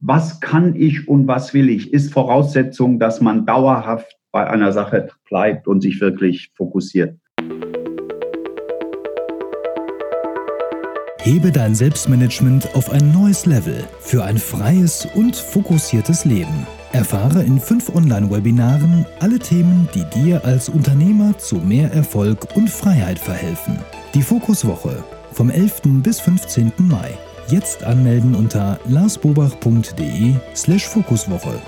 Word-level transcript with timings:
was 0.00 0.40
kann 0.40 0.74
ich 0.74 1.08
und 1.08 1.26
was 1.26 1.54
will 1.54 1.70
ich, 1.70 1.92
ist 1.92 2.12
Voraussetzung, 2.12 2.98
dass 2.98 3.20
man 3.20 3.46
dauerhaft 3.46 4.16
bei 4.30 4.48
einer 4.48 4.72
Sache 4.72 5.08
bleibt 5.28 5.66
und 5.66 5.80
sich 5.80 6.00
wirklich 6.00 6.50
fokussiert. 6.54 7.18
Hebe 11.20 11.50
dein 11.50 11.74
Selbstmanagement 11.74 12.76
auf 12.76 12.90
ein 12.90 13.12
neues 13.12 13.46
Level 13.46 13.82
für 13.98 14.22
ein 14.22 14.38
freies 14.38 15.08
und 15.14 15.34
fokussiertes 15.34 16.24
Leben. 16.24 16.66
Erfahre 16.92 17.42
in 17.42 17.58
fünf 17.58 17.88
Online-Webinaren 17.92 19.04
alle 19.18 19.40
Themen, 19.40 19.88
die 19.92 20.04
dir 20.04 20.44
als 20.44 20.68
Unternehmer 20.68 21.36
zu 21.36 21.56
mehr 21.56 21.90
Erfolg 21.92 22.46
und 22.54 22.70
Freiheit 22.70 23.18
verhelfen. 23.18 23.76
Die 24.14 24.22
Fokuswoche 24.22 25.02
vom 25.32 25.50
11. 25.50 25.82
bis 26.02 26.20
15. 26.20 26.72
Mai. 26.78 27.18
Jetzt 27.48 27.84
anmelden 27.84 28.34
unter 28.34 28.80
larsbobach.de 28.88 30.34
slash 30.56 30.84
Fokuswoche. 30.88 31.60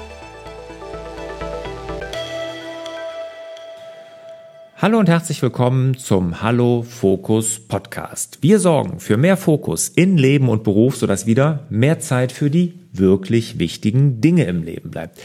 Hallo 4.76 4.98
und 4.98 5.08
herzlich 5.08 5.40
willkommen 5.40 5.96
zum 5.96 6.42
Hallo 6.42 6.82
Fokus 6.82 7.60
Podcast. 7.60 8.38
Wir 8.40 8.58
sorgen 8.58 8.98
für 8.98 9.16
mehr 9.16 9.36
Fokus 9.36 9.88
in 9.88 10.18
Leben 10.18 10.48
und 10.48 10.64
Beruf, 10.64 10.96
sodass 10.96 11.26
wieder 11.26 11.60
mehr 11.70 12.00
Zeit 12.00 12.32
für 12.32 12.50
die 12.50 12.77
wirklich 12.92 13.58
wichtigen 13.58 14.20
Dinge 14.20 14.44
im 14.44 14.62
Leben 14.62 14.90
bleibt. 14.90 15.20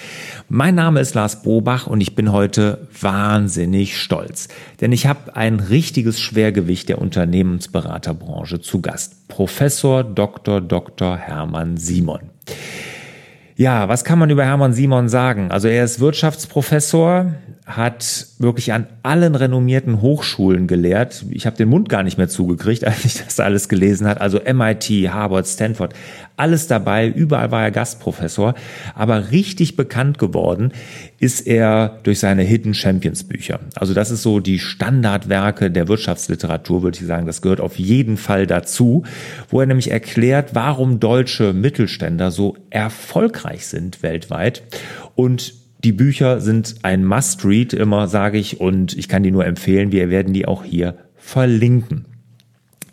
Mein 0.49 0.76
Name 0.76 0.99
ist 0.99 1.13
Lars 1.16 1.44
Bobach 1.44 1.88
und 1.88 2.02
ich 2.02 2.16
bin 2.16 2.31
heute 2.31 2.88
wahnsinnig 2.99 3.98
stolz, 3.98 4.48
denn 4.81 4.91
ich 4.91 5.08
habe 5.08 5.36
ein 5.36 5.59
richtiges 5.59 6.20
Schwergewicht 6.20 6.89
der 6.89 6.99
Unternehmensberaterbranche 6.99 8.62
zu 8.62 8.81
Gast. 8.81 9.27
Professor 9.27 10.03
Dr. 10.03 10.62
Dr. 10.62 11.17
Hermann 11.17 11.77
Simon. 11.77 12.20
Ja, 13.55 13.88
was 13.88 14.03
kann 14.03 14.17
man 14.17 14.31
über 14.31 14.44
Hermann 14.44 14.73
Simon 14.73 15.09
sagen? 15.09 15.52
Also 15.52 15.67
er 15.67 15.84
ist 15.84 16.00
Wirtschaftsprofessor, 16.00 17.33
hat 17.66 18.28
wirklich 18.39 18.73
an 18.73 18.88
allen 19.03 19.36
renommierten 19.36 20.02
Hochschulen 20.02 20.67
gelehrt. 20.67 21.25
Ich 21.31 21.45
habe 21.45 21.56
den 21.56 21.70
Mund 21.70 21.88
gar 21.88 22.03
nicht 22.03 22.17
mehr 22.17 22.28
zugekriegt, 22.28 22.83
als 22.86 23.05
ich 23.05 23.23
das 23.23 23.39
alles 23.39 23.70
gelesen 23.70 24.05
hat. 24.05 24.20
Also 24.20 24.39
MIT, 24.39 24.89
Harvard, 25.09 25.47
Stanford, 25.47 25.94
alles 26.36 26.67
dabei. 26.67 27.08
Überall 27.08 27.52
war 27.52 27.64
er 27.64 27.72
Gastprofessor. 27.72 28.55
Aber 28.95 29.31
richtig 29.31 29.78
bekannt 29.78 30.17
geworden 30.17 30.73
ist 31.20 31.47
er 31.47 32.00
durch 32.03 32.20
seine 32.20 32.44
Hidden 32.44 32.73
Champions 32.73 33.23
Bücher. 33.23 33.61
Also 33.75 33.94
das 33.94 34.11
ist 34.11 34.23
so 34.23 34.42
die 34.42 34.59
Standardwerke 34.59 35.72
der 35.72 35.88
Wirtschaftsliteratur, 35.88 36.83
würde 36.83 37.00
ich 37.00 37.05
sagen. 37.05 37.25
Das 37.25 37.42
gehört 37.42 37.61
auf 37.61 37.80
jeden 37.80 38.17
Fall 38.17 38.45
dazu, 38.45 39.03
wo 39.50 39.61
er 39.61 39.67
nämlich 39.67 39.89
erklärt, 39.89 40.53
warum 40.53 41.00
deutsche 41.00 41.53
Mittelständler 41.53 42.31
so 42.31 42.58
erfolgreich 42.72 43.66
sind 43.67 44.03
weltweit 44.03 44.64
und 45.16 45.62
die 45.84 45.92
Bücher 45.92 46.39
sind 46.39 46.76
ein 46.84 47.06
Must-Read 47.06 47.73
immer, 47.73 48.08
sage 48.08 48.38
ich, 48.38 48.59
und 48.59 48.98
ich 48.98 49.09
kann 49.09 49.23
die 49.23 49.31
nur 49.31 49.45
empfehlen. 49.45 49.92
Wir 49.92 50.09
werden 50.09 50.34
die 50.34 50.45
auch 50.45 50.64
hier 50.64 50.95
verlinken. 51.16 52.06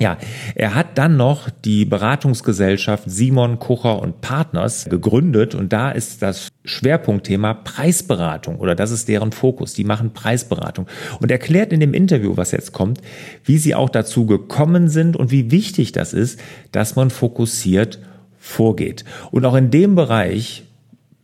Ja, 0.01 0.17
er 0.55 0.75
hat 0.75 0.97
dann 0.97 1.19
noch 1.19 1.51
die 1.51 1.85
Beratungsgesellschaft 1.85 3.05
Simon 3.07 3.59
Kucher 3.59 4.01
und 4.01 4.23
Partners 4.23 4.87
gegründet 4.89 5.55
und 5.55 5.75
da 5.75 5.91
ist 5.91 6.23
das 6.23 6.49
Schwerpunktthema 6.65 7.53
Preisberatung 7.53 8.57
oder 8.57 8.75
das 8.75 8.93
ist 8.93 9.09
deren 9.09 9.31
Fokus. 9.31 9.75
Die 9.75 9.85
machen 9.85 10.15
Preisberatung 10.15 10.87
und 11.21 11.31
erklärt 11.31 11.75
in 11.75 11.81
dem 11.81 11.93
Interview, 11.93 12.39
was 12.39 12.51
jetzt 12.51 12.73
kommt, 12.73 13.03
wie 13.45 13.59
sie 13.59 13.75
auch 13.75 13.91
dazu 13.91 14.25
gekommen 14.25 14.89
sind 14.89 15.19
und 15.19 15.31
wie 15.31 15.51
wichtig 15.51 15.93
das 15.93 16.15
ist, 16.15 16.41
dass 16.73 16.97
man 16.97 17.11
fokussiert 17.11 17.99
vorgeht. 18.39 19.05
Und 19.31 19.45
auch 19.45 19.55
in 19.55 19.71
dem 19.71 19.97
Bereich 19.97 20.65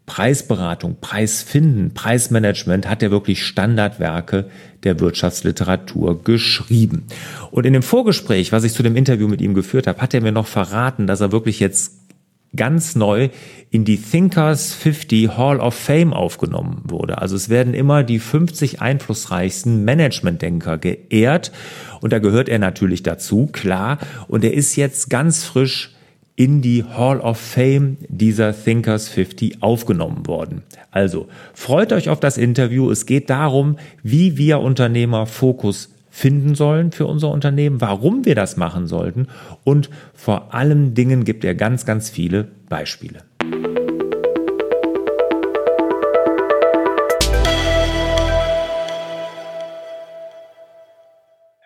Preisberatung, 0.06 0.98
Preisfinden, 1.00 1.92
Preismanagement 1.92 2.88
hat 2.88 3.02
er 3.02 3.10
wirklich 3.10 3.44
Standardwerke 3.44 4.46
der 4.84 5.00
Wirtschaftsliteratur 5.00 6.22
geschrieben. 6.22 7.06
Und 7.50 7.66
in 7.66 7.72
dem 7.72 7.82
Vorgespräch, 7.82 8.52
was 8.52 8.64
ich 8.64 8.72
zu 8.72 8.84
dem 8.84 8.96
Interview 8.96 9.26
mit 9.26 9.40
ihm 9.40 9.54
geführt 9.54 9.88
habe, 9.88 10.00
hat 10.00 10.14
er 10.14 10.20
mir 10.20 10.32
noch 10.32 10.46
verraten, 10.46 11.08
dass 11.08 11.20
er 11.20 11.32
wirklich 11.32 11.58
jetzt 11.58 12.06
ganz 12.54 12.94
neu 12.94 13.28
in 13.70 13.84
die 13.84 14.00
Thinkers 14.00 14.72
50 14.72 15.36
Hall 15.36 15.60
of 15.60 15.74
Fame 15.74 16.12
aufgenommen 16.12 16.82
wurde. 16.84 17.18
Also 17.18 17.36
es 17.36 17.48
werden 17.48 17.74
immer 17.74 18.04
die 18.04 18.20
50 18.20 18.80
einflussreichsten 18.80 19.84
Managementdenker 19.84 20.78
geehrt 20.78 21.52
und 22.00 22.12
da 22.12 22.18
gehört 22.20 22.48
er 22.48 22.58
natürlich 22.58 23.02
dazu, 23.02 23.48
klar. 23.52 23.98
Und 24.28 24.44
er 24.44 24.54
ist 24.54 24.76
jetzt 24.76 25.10
ganz 25.10 25.44
frisch 25.44 25.95
in 26.36 26.60
die 26.60 26.84
Hall 26.84 27.20
of 27.20 27.38
Fame 27.38 27.96
dieser 28.08 28.54
Thinkers 28.54 29.08
50 29.08 29.62
aufgenommen 29.62 30.26
worden. 30.26 30.62
Also 30.90 31.28
freut 31.54 31.92
euch 31.92 32.10
auf 32.10 32.20
das 32.20 32.36
Interview. 32.36 32.90
Es 32.90 33.06
geht 33.06 33.30
darum, 33.30 33.78
wie 34.02 34.36
wir 34.36 34.60
Unternehmer 34.60 35.26
Fokus 35.26 35.90
finden 36.10 36.54
sollen 36.54 36.92
für 36.92 37.06
unser 37.06 37.30
Unternehmen, 37.30 37.80
warum 37.80 38.24
wir 38.24 38.34
das 38.34 38.56
machen 38.56 38.86
sollten 38.86 39.28
und 39.64 39.90
vor 40.14 40.54
allen 40.54 40.94
Dingen 40.94 41.24
gibt 41.24 41.44
er 41.44 41.54
ganz, 41.54 41.84
ganz 41.84 42.08
viele 42.08 42.48
Beispiele. 42.68 43.18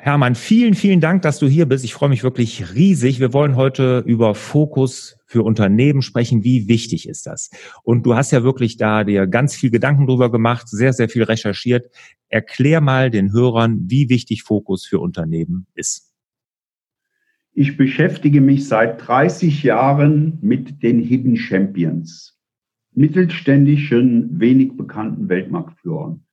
Hermann, 0.03 0.35
vielen, 0.35 0.73
vielen 0.73 1.03
Dank, 1.03 1.21
dass 1.21 1.39
du 1.39 1.47
hier 1.47 1.67
bist. 1.67 1.85
Ich 1.85 1.93
freue 1.93 2.09
mich 2.09 2.23
wirklich 2.23 2.75
riesig. 2.75 3.21
Wir 3.21 3.35
wollen 3.35 3.55
heute 3.55 4.03
über 4.07 4.35
Fokus 4.35 5.19
für 5.27 5.43
Unternehmen 5.43 6.01
sprechen. 6.01 6.43
Wie 6.43 6.69
wichtig 6.69 7.07
ist 7.07 7.27
das? 7.27 7.51
Und 7.83 8.07
du 8.07 8.15
hast 8.15 8.31
ja 8.31 8.43
wirklich 8.43 8.79
da 8.79 9.05
dir 9.05 9.27
ganz 9.27 9.55
viel 9.55 9.71
Gedanken 9.71 10.07
drüber 10.07 10.33
gemacht, 10.33 10.69
sehr, 10.71 10.95
sehr 10.95 11.11
viel 11.11 11.25
recherchiert. 11.25 11.95
Erklär 12.31 12.81
mal 12.81 13.11
den 13.11 13.35
Hörern, 13.35 13.79
wie 13.89 14.09
wichtig 14.09 14.43
Fokus 14.43 14.87
für 14.87 15.01
Unternehmen 15.01 15.67
ist. 15.75 16.11
Ich 17.53 17.77
beschäftige 17.77 18.41
mich 18.41 18.67
seit 18.69 19.07
30 19.07 19.63
Jahren 19.63 20.39
mit 20.41 20.83
den 20.83 21.03
Hidden 21.03 21.37
Champions, 21.37 22.41
mittelständischen, 22.95 24.41
wenig 24.41 24.79
bekannten 24.79 25.29
Weltmarktführern. 25.29 26.25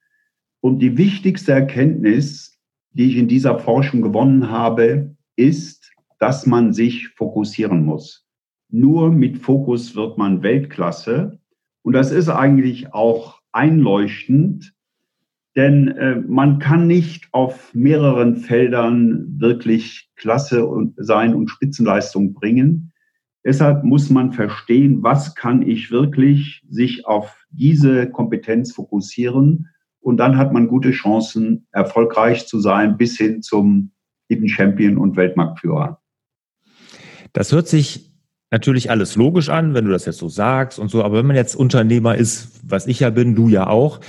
Und 0.62 0.80
die 0.80 0.98
wichtigste 0.98 1.52
Erkenntnis 1.52 2.57
die 2.92 3.10
ich 3.12 3.18
in 3.18 3.28
dieser 3.28 3.60
Forschung 3.60 4.02
gewonnen 4.02 4.50
habe, 4.50 5.16
ist, 5.36 5.92
dass 6.20 6.46
man 6.46 6.74
sich 6.74 7.10
fokussieren 7.10 7.86
muss. 7.86 8.26
Nur 8.70 9.12
mit 9.12 9.38
Fokus 9.38 9.96
wird 9.96 10.18
man 10.18 10.44
Weltklasse. 10.44 11.40
Und 11.84 11.94
das 11.94 12.12
ist 12.12 12.30
eigentlich 12.30 12.94
auch 12.94 13.40
einleuchtend, 13.52 14.74
denn 15.56 15.88
äh, 15.88 16.16
man 16.16 16.60
kann 16.60 16.86
nicht 16.86 17.30
auf 17.32 17.74
mehreren 17.74 18.36
Feldern 18.36 19.40
wirklich 19.40 20.10
Klasse 20.16 20.68
und 20.68 20.94
sein 20.98 21.34
und 21.34 21.50
Spitzenleistung 21.50 22.34
bringen. 22.34 22.92
Deshalb 23.44 23.84
muss 23.84 24.10
man 24.10 24.34
verstehen, 24.34 25.02
was 25.02 25.34
kann 25.34 25.62
ich 25.62 25.90
wirklich 25.90 26.64
sich 26.70 27.08
auf 27.08 27.48
diese 27.50 28.10
Kompetenz 28.10 28.74
fokussieren 28.74 29.70
und 30.02 30.18
dann 30.18 30.38
hat 30.38 30.54
man 30.54 30.68
gute 30.68 30.92
Chancen, 30.92 31.68
erfolgreich 31.72 32.48
zu 32.48 32.60
sein 32.60 32.98
bis 32.98 33.18
hin 33.18 33.42
zum 33.42 33.92
Hidden 34.30 34.50
Champion 34.50 34.98
und 34.98 35.16
Weltmarktführer. 35.16 36.02
Das 37.34 37.52
hört 37.52 37.68
sich 37.68 38.12
natürlich 38.52 38.90
alles 38.90 39.16
logisch 39.16 39.50
an, 39.50 39.74
wenn 39.74 39.86
du 39.86 39.92
das 39.92 40.06
jetzt 40.06 40.20
so 40.20 40.30
sagst 40.30 40.80
und 40.80 40.90
so. 40.90 41.04
Aber 41.04 41.18
wenn 41.18 41.28
man 41.28 41.36
jetzt 41.36 41.56
Unternehmer 41.56 42.16
ist, 42.16 42.60
was 42.64 42.88
ich 42.88 43.02
ja 43.02 43.10
bin, 43.10 43.36
du 43.36 43.50
ja 43.50 43.68
auch, 43.68 44.00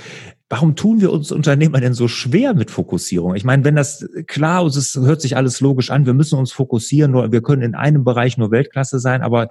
warum 0.49 0.75
tun 0.75 1.01
wir 1.01 1.11
uns 1.11 1.31
Unternehmer 1.31 1.79
denn 1.79 1.93
so 1.93 2.07
schwer 2.07 2.53
mit 2.53 2.71
Fokussierung? 2.71 3.35
Ich 3.35 3.43
meine, 3.43 3.63
wenn 3.63 3.75
das 3.75 4.09
klar 4.27 4.65
ist, 4.65 4.75
es 4.75 4.95
hört 4.95 5.21
sich 5.21 5.37
alles 5.37 5.61
logisch 5.61 5.91
an, 5.91 6.05
wir 6.05 6.13
müssen 6.13 6.39
uns 6.39 6.51
fokussieren, 6.51 7.11
nur 7.11 7.31
wir 7.31 7.41
können 7.41 7.61
in 7.61 7.75
einem 7.75 8.03
Bereich 8.03 8.37
nur 8.37 8.51
Weltklasse 8.51 8.99
sein, 8.99 9.21
aber 9.21 9.49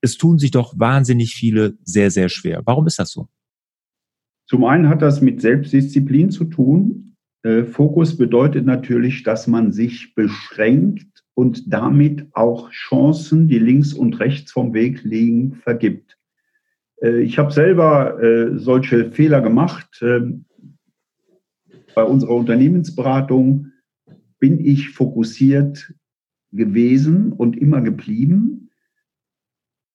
es 0.00 0.16
tun 0.16 0.38
sich 0.38 0.50
doch 0.50 0.74
wahnsinnig 0.76 1.34
viele 1.34 1.74
sehr, 1.84 2.10
sehr 2.10 2.28
schwer. 2.28 2.62
Warum 2.64 2.86
ist 2.86 2.98
das 2.98 3.10
so? 3.10 3.28
Zum 4.52 4.64
einen 4.66 4.90
hat 4.90 5.00
das 5.00 5.22
mit 5.22 5.40
Selbstdisziplin 5.40 6.30
zu 6.30 6.44
tun. 6.44 7.16
Äh, 7.42 7.64
Fokus 7.64 8.18
bedeutet 8.18 8.66
natürlich, 8.66 9.22
dass 9.22 9.46
man 9.46 9.72
sich 9.72 10.14
beschränkt 10.14 11.24
und 11.32 11.72
damit 11.72 12.26
auch 12.32 12.70
Chancen, 12.70 13.48
die 13.48 13.58
links 13.58 13.94
und 13.94 14.20
rechts 14.20 14.52
vom 14.52 14.74
Weg 14.74 15.04
liegen, 15.04 15.54
vergibt. 15.54 16.18
Äh, 17.00 17.22
ich 17.22 17.38
habe 17.38 17.50
selber 17.50 18.22
äh, 18.22 18.58
solche 18.58 19.10
Fehler 19.10 19.40
gemacht. 19.40 20.04
Bei 21.94 22.04
unserer 22.04 22.34
Unternehmensberatung 22.34 23.68
bin 24.38 24.60
ich 24.60 24.90
fokussiert 24.90 25.94
gewesen 26.50 27.32
und 27.32 27.56
immer 27.56 27.80
geblieben, 27.80 28.68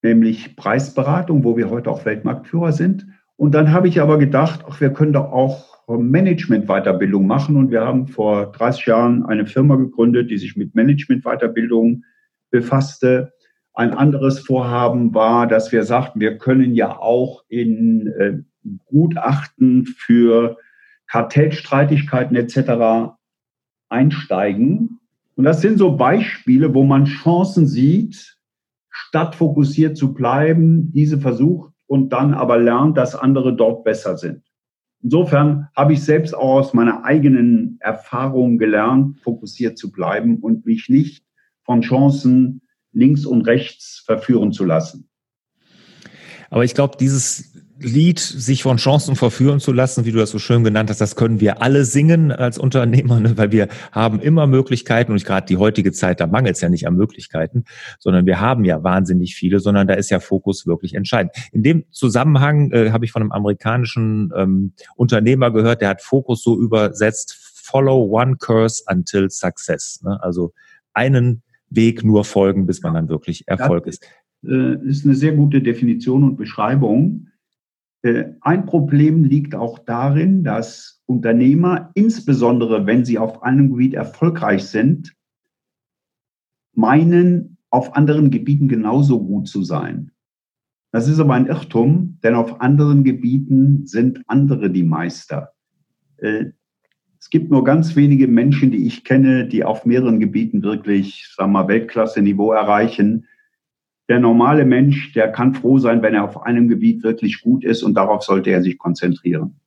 nämlich 0.01 0.55
Preisberatung, 0.55 1.43
wo 1.43 1.55
wir 1.57 1.69
heute 1.69 1.91
auch 1.91 2.05
Weltmarktführer 2.05 2.71
sind. 2.71 3.05
Und 3.37 3.53
dann 3.53 3.71
habe 3.71 3.87
ich 3.87 4.01
aber 4.01 4.17
gedacht, 4.17 4.65
ach, 4.67 4.81
wir 4.81 4.91
können 4.91 5.13
doch 5.13 5.31
auch 5.31 5.77
Management-Weiterbildung 5.87 7.25
machen. 7.27 7.55
Und 7.55 7.71
wir 7.71 7.81
haben 7.81 8.07
vor 8.07 8.51
30 8.51 8.87
Jahren 8.87 9.25
eine 9.25 9.45
Firma 9.45 9.75
gegründet, 9.75 10.29
die 10.29 10.37
sich 10.37 10.57
mit 10.57 10.75
Management-Weiterbildung 10.75 12.03
befasste. 12.49 13.31
Ein 13.73 13.93
anderes 13.93 14.39
Vorhaben 14.39 15.13
war, 15.13 15.47
dass 15.47 15.71
wir 15.71 15.83
sagten, 15.83 16.19
wir 16.19 16.37
können 16.39 16.73
ja 16.73 16.97
auch 16.97 17.43
in 17.47 18.07
äh, 18.07 18.39
Gutachten 18.85 19.85
für 19.85 20.57
Kartellstreitigkeiten 21.05 22.35
etc. 22.35 23.13
einsteigen. 23.87 24.99
Und 25.35 25.43
das 25.43 25.61
sind 25.61 25.77
so 25.77 25.95
Beispiele, 25.95 26.73
wo 26.73 26.83
man 26.83 27.05
Chancen 27.05 27.67
sieht, 27.67 28.35
statt 28.89 29.35
fokussiert 29.35 29.95
zu 29.95 30.13
bleiben, 30.13 30.91
diese 30.91 31.19
versucht 31.19 31.76
und 31.87 32.09
dann 32.09 32.33
aber 32.33 32.57
lernt, 32.57 32.97
dass 32.97 33.15
andere 33.15 33.55
dort 33.55 33.83
besser 33.83 34.17
sind. 34.17 34.43
Insofern 35.01 35.69
habe 35.75 35.93
ich 35.93 36.03
selbst 36.03 36.35
auch 36.35 36.59
aus 36.59 36.73
meiner 36.73 37.03
eigenen 37.03 37.77
Erfahrung 37.79 38.57
gelernt, 38.57 39.19
fokussiert 39.19 39.77
zu 39.77 39.91
bleiben 39.91 40.37
und 40.39 40.65
mich 40.65 40.89
nicht 40.89 41.23
von 41.63 41.81
Chancen 41.81 42.61
links 42.91 43.25
und 43.25 43.41
rechts 43.43 44.03
verführen 44.05 44.51
zu 44.51 44.65
lassen. 44.65 45.09
Aber 46.49 46.63
ich 46.63 46.73
glaube, 46.73 46.97
dieses 46.99 47.56
Lied, 47.79 48.19
sich 48.19 48.63
von 48.63 48.77
Chancen 48.77 49.15
verführen 49.15 49.59
zu 49.59 49.71
lassen, 49.71 50.05
wie 50.05 50.11
du 50.11 50.17
das 50.17 50.31
so 50.31 50.39
schön 50.39 50.63
genannt 50.63 50.89
hast, 50.89 50.99
das 50.99 51.15
können 51.15 51.39
wir 51.39 51.61
alle 51.61 51.85
singen 51.85 52.31
als 52.31 52.57
Unternehmer, 52.57 53.19
ne? 53.19 53.37
weil 53.37 53.51
wir 53.51 53.67
haben 53.91 54.19
immer 54.19 54.47
Möglichkeiten 54.47 55.11
und 55.11 55.23
gerade 55.23 55.45
die 55.45 55.57
heutige 55.57 55.91
Zeit, 55.91 56.19
da 56.19 56.27
mangelt 56.27 56.55
es 56.55 56.61
ja 56.61 56.69
nicht 56.69 56.87
an 56.87 56.95
Möglichkeiten, 56.95 57.65
sondern 57.99 58.25
wir 58.25 58.39
haben 58.39 58.65
ja 58.65 58.83
wahnsinnig 58.83 59.35
viele, 59.35 59.59
sondern 59.59 59.87
da 59.87 59.93
ist 59.93 60.09
ja 60.09 60.19
Fokus 60.19 60.65
wirklich 60.65 60.95
entscheidend. 60.95 61.33
In 61.51 61.63
dem 61.63 61.85
Zusammenhang 61.91 62.71
äh, 62.71 62.91
habe 62.91 63.05
ich 63.05 63.11
von 63.11 63.21
einem 63.21 63.31
amerikanischen 63.31 64.31
ähm, 64.35 64.73
Unternehmer 64.95 65.51
gehört, 65.51 65.81
der 65.81 65.89
hat 65.89 66.01
Fokus 66.01 66.43
so 66.43 66.59
übersetzt, 66.59 67.35
follow 67.63 68.07
one 68.09 68.37
course 68.37 68.83
until 68.87 69.29
success. 69.29 70.01
Ne? 70.03 70.17
Also 70.23 70.53
einen 70.93 71.43
Weg 71.69 72.03
nur 72.03 72.23
folgen, 72.23 72.65
bis 72.65 72.81
man 72.81 72.93
dann 72.93 73.09
wirklich 73.09 73.47
Erfolg 73.47 73.85
das 73.85 73.95
ist. 73.95 74.05
Äh, 74.45 74.87
ist 74.87 75.05
eine 75.05 75.15
sehr 75.15 75.33
gute 75.33 75.61
Definition 75.61 76.23
und 76.23 76.37
Beschreibung. 76.37 77.27
Äh, 78.03 78.25
ein 78.41 78.65
Problem 78.65 79.23
liegt 79.23 79.55
auch 79.55 79.79
darin, 79.79 80.43
dass 80.43 81.01
Unternehmer, 81.05 81.91
insbesondere 81.95 82.85
wenn 82.85 83.05
sie 83.05 83.17
auf 83.17 83.43
einem 83.43 83.69
Gebiet 83.69 83.93
erfolgreich 83.93 84.65
sind, 84.65 85.13
meinen, 86.73 87.57
auf 87.69 87.95
anderen 87.95 88.31
Gebieten 88.31 88.67
genauso 88.67 89.23
gut 89.23 89.47
zu 89.47 89.63
sein. 89.63 90.11
Das 90.91 91.07
ist 91.07 91.19
aber 91.19 91.33
ein 91.33 91.47
Irrtum, 91.47 92.19
denn 92.23 92.35
auf 92.35 92.61
anderen 92.61 93.03
Gebieten 93.03 93.85
sind 93.85 94.21
andere 94.27 94.69
die 94.69 94.83
Meister. 94.83 95.53
Äh, 96.17 96.51
es 97.19 97.29
gibt 97.29 97.51
nur 97.51 97.63
ganz 97.63 97.95
wenige 97.95 98.27
Menschen, 98.27 98.71
die 98.71 98.85
ich 98.85 99.03
kenne, 99.03 99.47
die 99.47 99.63
auf 99.63 99.85
mehreren 99.85 100.19
Gebieten 100.19 100.63
wirklich, 100.63 101.33
sagen 101.35 101.51
wir 101.51 101.63
mal, 101.63 101.67
Weltklasse-Niveau 101.67 102.51
erreichen 102.51 103.25
der 104.09 104.19
normale 104.19 104.65
Mensch, 104.65 105.13
der 105.13 105.31
kann 105.31 105.53
froh 105.53 105.79
sein, 105.79 106.01
wenn 106.01 106.13
er 106.13 106.23
auf 106.23 106.43
einem 106.43 106.67
Gebiet 106.67 107.03
wirklich 107.03 107.41
gut 107.41 107.63
ist 107.63 107.83
und 107.83 107.95
darauf 107.95 108.23
sollte 108.23 108.49
er 108.51 108.61
sich 108.61 108.77
konzentrieren. 108.77 109.59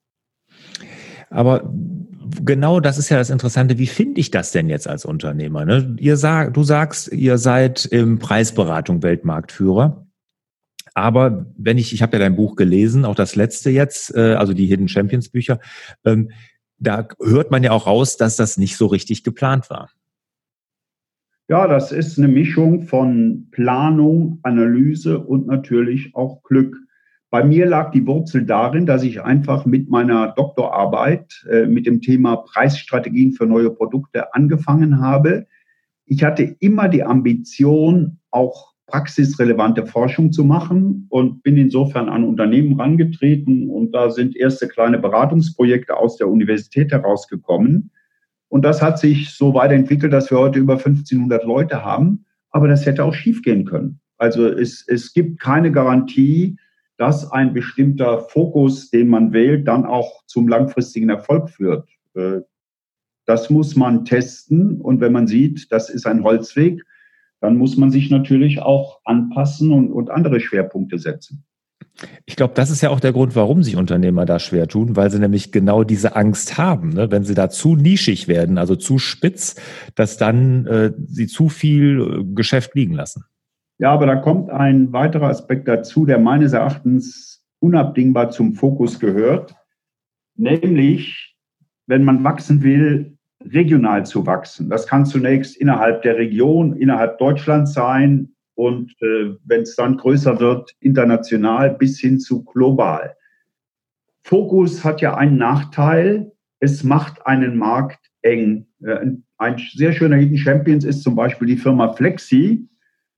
Aber 1.29 1.73
genau 2.45 2.81
das 2.81 2.99
ist 2.99 3.09
ja 3.09 3.17
das 3.17 3.31
Interessante. 3.31 3.79
Wie 3.79 3.87
finde 3.87 4.21
ich 4.21 4.31
das 4.31 4.53
denn 4.53 4.69
jetzt 4.69 4.89
als 4.89 5.05
Unternehmer? 5.05 5.65
Ne? 5.65 5.97
Ihr 5.99 6.17
sag, 6.17 6.55
du 6.55 6.63
sagst, 6.63 7.13
ihr 7.13 7.39
seid 7.39 7.85
im 7.87 8.19
Preisberatung 8.19 9.03
Weltmarktführer. 9.03 10.07
Aber 10.95 11.47
wenn 11.57 11.79
ich, 11.79 11.93
ich 11.93 12.03
habe 12.03 12.15
ja 12.15 12.19
dein 12.19 12.37
Buch 12.37 12.57
gelesen, 12.57 13.05
auch 13.05 13.15
das 13.15 13.37
letzte 13.37 13.71
jetzt, 13.71 14.15
äh, 14.15 14.35
also 14.35 14.55
die 14.55 14.67
Hidden 14.67 14.89
Champions 14.89 15.29
Bücher, 15.29 15.61
ähm, 16.05 16.31
da 16.79 17.07
hört 17.23 17.51
man 17.51 17.63
ja 17.63 17.71
auch 17.73 17.87
raus, 17.87 18.17
dass 18.17 18.37
das 18.37 18.57
nicht 18.57 18.77
so 18.77 18.87
richtig 18.87 19.23
geplant 19.23 19.71
war. 19.71 19.91
Ja, 21.51 21.67
das 21.67 21.91
ist 21.91 22.17
eine 22.17 22.29
Mischung 22.29 22.83
von 22.83 23.49
Planung, 23.51 24.39
Analyse 24.45 25.19
und 25.19 25.49
natürlich 25.49 26.15
auch 26.15 26.45
Glück. 26.45 26.77
Bei 27.29 27.43
mir 27.43 27.67
lag 27.67 27.91
die 27.91 28.07
Wurzel 28.07 28.47
darin, 28.47 28.87
dass 28.87 29.03
ich 29.03 29.21
einfach 29.21 29.67
mit 29.67 29.91
meiner 29.91 30.29
Doktorarbeit 30.29 31.45
äh, 31.51 31.67
mit 31.67 31.87
dem 31.87 32.03
Thema 32.03 32.37
Preisstrategien 32.37 33.33
für 33.33 33.47
neue 33.47 33.71
Produkte 33.71 34.33
angefangen 34.33 35.01
habe. 35.01 35.49
Ich 36.07 36.23
hatte 36.23 36.55
immer 36.61 36.89
die 36.89 37.03
Ambition, 37.03 38.21
auch 38.31 38.75
praxisrelevante 38.87 39.87
Forschung 39.87 40.31
zu 40.31 40.45
machen 40.45 41.09
und 41.09 41.43
bin 41.43 41.57
insofern 41.57 42.09
an 42.09 42.23
Unternehmen 42.23 42.79
rangetreten 42.81 43.69
und 43.69 43.91
da 43.91 44.11
sind 44.11 44.37
erste 44.37 44.69
kleine 44.69 45.01
Beratungsprojekte 45.01 45.97
aus 45.97 46.17
der 46.17 46.29
Universität 46.29 46.93
herausgekommen. 46.93 47.91
Und 48.51 48.65
das 48.65 48.83
hat 48.83 48.99
sich 48.99 49.31
so 49.31 49.55
weiterentwickelt, 49.55 50.13
dass 50.13 50.31
wir 50.31 50.39
heute 50.39 50.59
über 50.59 50.75
1500 50.75 51.45
Leute 51.45 51.85
haben. 51.85 52.27
Aber 52.51 52.67
das 52.67 52.85
hätte 52.85 53.05
auch 53.05 53.15
schiefgehen 53.15 53.65
können. 53.65 54.01
Also 54.19 54.47
es, 54.47 54.85
es 54.87 55.15
gibt 55.15 55.41
keine 55.41 55.71
Garantie, 55.71 56.59
dass 56.99 57.31
ein 57.31 57.55
bestimmter 57.55 58.19
Fokus, 58.19 58.91
den 58.91 59.09
man 59.09 59.33
wählt, 59.33 59.67
dann 59.69 59.87
auch 59.87 60.27
zum 60.27 60.49
langfristigen 60.49 61.09
Erfolg 61.09 61.49
führt. 61.49 61.89
Äh, 62.15 62.41
das 63.25 63.51
muss 63.51 63.77
man 63.77 64.05
testen. 64.05 64.81
Und 64.81 65.01
wenn 65.01 65.13
man 65.13 65.29
sieht, 65.29 65.71
das 65.71 65.89
ist 65.89 66.07
ein 66.07 66.25
Holzweg, 66.25 66.83
dann 67.41 67.57
muss 67.57 67.77
man 67.77 67.91
sich 67.91 68.11
natürlich 68.11 68.61
auch 68.61 69.01
anpassen 69.05 69.73
und, 69.73 69.93
und 69.93 70.11
andere 70.11 70.41
Schwerpunkte 70.41 70.99
setzen. 70.99 71.45
Ich 72.25 72.37
glaube, 72.37 72.55
das 72.55 72.71
ist 72.71 72.81
ja 72.81 72.91
auch 72.91 73.01
der 73.01 73.13
Grund, 73.13 73.37
warum 73.37 73.63
sich 73.63 73.77
Unternehmer 73.77 74.25
da 74.25 74.39
schwer 74.39 74.69
tun, 74.69 74.97
weil 74.97 75.11
sie 75.11 75.19
nämlich 75.19 75.53
genau 75.53 75.85
diese 75.85 76.17
Angst 76.17 76.57
haben, 76.57 76.91
ne? 76.91 77.11
wenn 77.11 77.25
sie 77.25 77.35
da 77.35 77.51
zu 77.51 77.77
nischig 77.77 78.29
werden, 78.29 78.59
also 78.59 78.77
zu 78.77 78.99
spitz, 78.99 79.57
dass 79.95 80.17
dann 80.17 80.67
äh, 80.67 80.93
sie 81.07 81.27
zu 81.27 81.49
viel 81.49 82.01
äh, 82.01 82.35
Geschäft 82.35 82.75
liegen 82.75 82.95
lassen. 82.95 83.25
Ja, 83.79 83.93
aber 83.93 84.07
da 84.07 84.17
kommt 84.17 84.51
ein 84.51 84.93
weiterer 84.93 85.29
Aspekt 85.29 85.69
dazu, 85.69 86.07
der 86.07 86.19
meines 86.19 86.53
Erachtens 86.53 87.43
unabdingbar 87.61 88.31
zum 88.31 88.55
Fokus 88.55 88.99
gehört, 88.99 89.55
nämlich, 90.37 91.37
wenn 91.87 92.05
man 92.05 92.25
wachsen 92.25 92.63
will, 92.63 93.17
regional 93.43 94.05
zu 94.05 94.27
wachsen. 94.27 94.69
Das 94.69 94.87
kann 94.87 95.07
zunächst 95.07 95.57
innerhalb 95.57 96.03
der 96.03 96.17
Region, 96.17 96.77
innerhalb 96.77 97.19
Deutschlands 97.19 97.73
sein, 97.73 98.35
und 98.55 98.93
äh, 99.01 99.35
wenn 99.45 99.63
es 99.63 99.77
dann 99.77 99.97
größer 99.97 100.39
wird, 100.41 100.75
international 100.81 101.75
bis 101.75 101.99
hin 101.99 102.19
zu 102.19 102.45
global. 102.45 103.15
Fokus 104.23 104.85
hat 104.85 105.01
ja 105.01 105.17
einen 105.17 105.39
Nachteil, 105.39 106.33
es 106.61 106.85
macht 106.85 107.27
einen 107.27 107.57
Markt 107.57 108.11
eng. 108.23 108.67
Äh, 108.85 109.13
ein 109.39 109.57
sehr 109.75 109.93
schöner 109.93 110.17
Hidden 110.17 110.37
Champions 110.37 110.85
ist 110.85 111.03
zum 111.03 111.15
Beispiel 111.17 111.49
die 111.49 111.57
Firma 111.57 111.93
Flexi. 111.95 112.69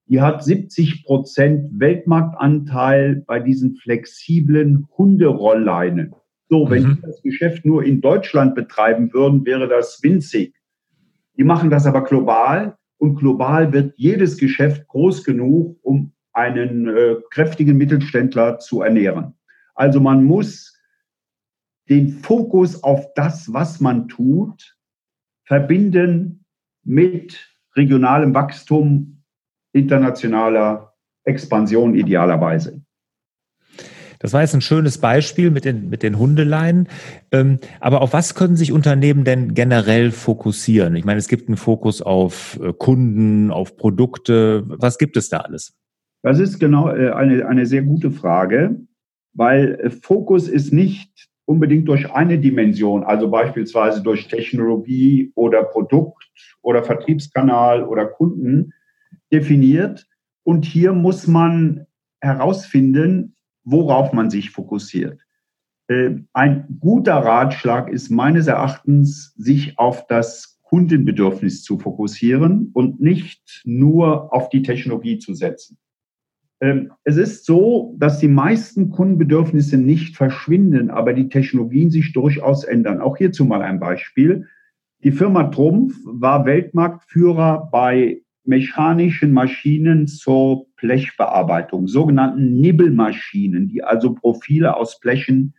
Die 0.06 0.20
hat 0.20 0.44
70 0.44 1.04
Prozent 1.04 1.68
Weltmarktanteil 1.78 3.24
bei 3.26 3.40
diesen 3.40 3.76
flexiblen 3.76 4.86
Hunderollleinen. 4.96 6.14
So, 6.48 6.68
wenn 6.70 6.82
mhm. 6.82 6.94
die 6.96 7.02
das 7.02 7.22
Geschäft 7.22 7.64
nur 7.64 7.82
in 7.82 8.00
Deutschland 8.00 8.54
betreiben 8.54 9.12
würden, 9.12 9.44
wäre 9.44 9.68
das 9.68 10.00
winzig. 10.02 10.54
Die 11.36 11.44
machen 11.44 11.70
das 11.70 11.86
aber 11.86 12.04
global 12.04 12.76
und 13.02 13.16
global 13.16 13.72
wird 13.72 13.98
jedes 13.98 14.36
Geschäft 14.36 14.86
groß 14.86 15.24
genug, 15.24 15.76
um 15.82 16.12
einen 16.32 16.86
äh, 16.86 17.16
kräftigen 17.30 17.76
Mittelständler 17.76 18.60
zu 18.60 18.82
ernähren. 18.82 19.34
Also 19.74 19.98
man 19.98 20.22
muss 20.22 20.80
den 21.88 22.10
Fokus 22.10 22.84
auf 22.84 23.12
das, 23.14 23.52
was 23.52 23.80
man 23.80 24.06
tut, 24.06 24.78
verbinden 25.42 26.44
mit 26.84 27.52
regionalem 27.74 28.34
Wachstum, 28.34 29.24
internationaler 29.72 30.94
Expansion 31.24 31.96
idealerweise. 31.96 32.81
Das 34.22 34.32
war 34.32 34.40
jetzt 34.40 34.54
ein 34.54 34.60
schönes 34.60 34.98
Beispiel 34.98 35.50
mit 35.50 35.64
den, 35.64 35.90
mit 35.90 36.04
den 36.04 36.18
Hundeleinen. 36.18 36.88
Ähm, 37.32 37.58
aber 37.80 38.00
auf 38.00 38.12
was 38.12 38.36
können 38.36 38.56
sich 38.56 38.72
Unternehmen 38.72 39.24
denn 39.24 39.52
generell 39.52 40.12
fokussieren? 40.12 40.94
Ich 40.94 41.04
meine, 41.04 41.18
es 41.18 41.28
gibt 41.28 41.48
einen 41.48 41.56
Fokus 41.56 42.00
auf 42.00 42.58
äh, 42.62 42.72
Kunden, 42.72 43.50
auf 43.50 43.76
Produkte. 43.76 44.64
Was 44.68 44.96
gibt 44.98 45.16
es 45.16 45.28
da 45.28 45.38
alles? 45.38 45.74
Das 46.22 46.38
ist 46.38 46.60
genau 46.60 46.88
äh, 46.88 47.10
eine, 47.10 47.46
eine 47.46 47.66
sehr 47.66 47.82
gute 47.82 48.12
Frage, 48.12 48.76
weil 49.34 49.74
äh, 49.74 49.90
Fokus 49.90 50.48
ist 50.48 50.72
nicht 50.72 51.10
unbedingt 51.44 51.88
durch 51.88 52.12
eine 52.12 52.38
Dimension, 52.38 53.02
also 53.02 53.28
beispielsweise 53.28 54.02
durch 54.02 54.28
Technologie 54.28 55.32
oder 55.34 55.64
Produkt 55.64 56.30
oder 56.62 56.84
Vertriebskanal 56.84 57.82
oder 57.82 58.06
Kunden 58.06 58.72
definiert. 59.32 60.06
Und 60.44 60.64
hier 60.64 60.92
muss 60.92 61.26
man 61.26 61.86
herausfinden, 62.20 63.34
worauf 63.64 64.12
man 64.12 64.30
sich 64.30 64.50
fokussiert. 64.50 65.20
Äh, 65.88 66.16
ein 66.32 66.78
guter 66.80 67.16
Ratschlag 67.16 67.88
ist 67.90 68.10
meines 68.10 68.46
Erachtens, 68.46 69.34
sich 69.36 69.78
auf 69.78 70.06
das 70.06 70.60
Kundenbedürfnis 70.62 71.62
zu 71.62 71.78
fokussieren 71.78 72.70
und 72.72 73.00
nicht 73.00 73.62
nur 73.64 74.32
auf 74.32 74.48
die 74.48 74.62
Technologie 74.62 75.18
zu 75.18 75.34
setzen. 75.34 75.76
Ähm, 76.62 76.92
es 77.04 77.16
ist 77.16 77.44
so, 77.44 77.94
dass 77.98 78.20
die 78.20 78.28
meisten 78.28 78.90
Kundenbedürfnisse 78.90 79.76
nicht 79.76 80.16
verschwinden, 80.16 80.90
aber 80.90 81.12
die 81.12 81.28
Technologien 81.28 81.90
sich 81.90 82.12
durchaus 82.12 82.64
ändern. 82.64 83.00
Auch 83.00 83.16
hierzu 83.16 83.44
mal 83.44 83.62
ein 83.62 83.80
Beispiel. 83.80 84.46
Die 85.02 85.12
Firma 85.12 85.44
Trumpf 85.44 85.94
war 86.04 86.46
Weltmarktführer 86.46 87.68
bei 87.72 88.22
mechanischen 88.44 89.32
Maschinen 89.32 90.06
zur 90.06 90.66
Blechbearbeitung, 90.76 91.86
sogenannten 91.86 92.60
Nibbelmaschinen, 92.60 93.68
die 93.68 93.84
also 93.84 94.14
Profile 94.14 94.76
aus 94.76 94.98
Blechen 95.00 95.54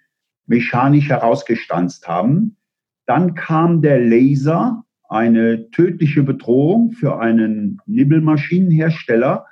mechanisch 0.45 1.09
herausgestanzt 1.09 2.07
haben. 2.07 2.57
Dann 3.05 3.35
kam 3.35 3.81
der 3.81 3.99
Laser, 3.99 4.83
eine 5.09 5.69
tödliche 5.71 6.23
Bedrohung 6.23 6.91
für 6.91 7.19
einen 7.19 7.79
Nibbelmaschinenhersteller. 7.85 9.45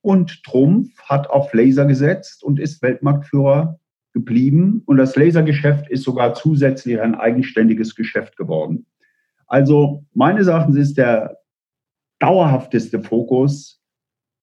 Und 0.00 0.42
Trumpf 0.44 0.98
hat 1.02 1.28
auf 1.28 1.52
Laser 1.52 1.84
gesetzt 1.84 2.42
und 2.42 2.58
ist 2.58 2.80
Weltmarktführer 2.80 3.78
geblieben. 4.12 4.82
Und 4.86 4.96
das 4.96 5.16
Lasergeschäft 5.16 5.90
ist 5.90 6.04
sogar 6.04 6.34
zusätzlich 6.34 7.00
ein 7.00 7.14
eigenständiges 7.14 7.94
Geschäft 7.94 8.36
geworden. 8.36 8.86
Also 9.46 10.04
meines 10.14 10.46
Erachtens 10.46 10.76
ist 10.76 10.96
der 10.96 11.36
dauerhafteste 12.18 13.02
Fokus, 13.02 13.80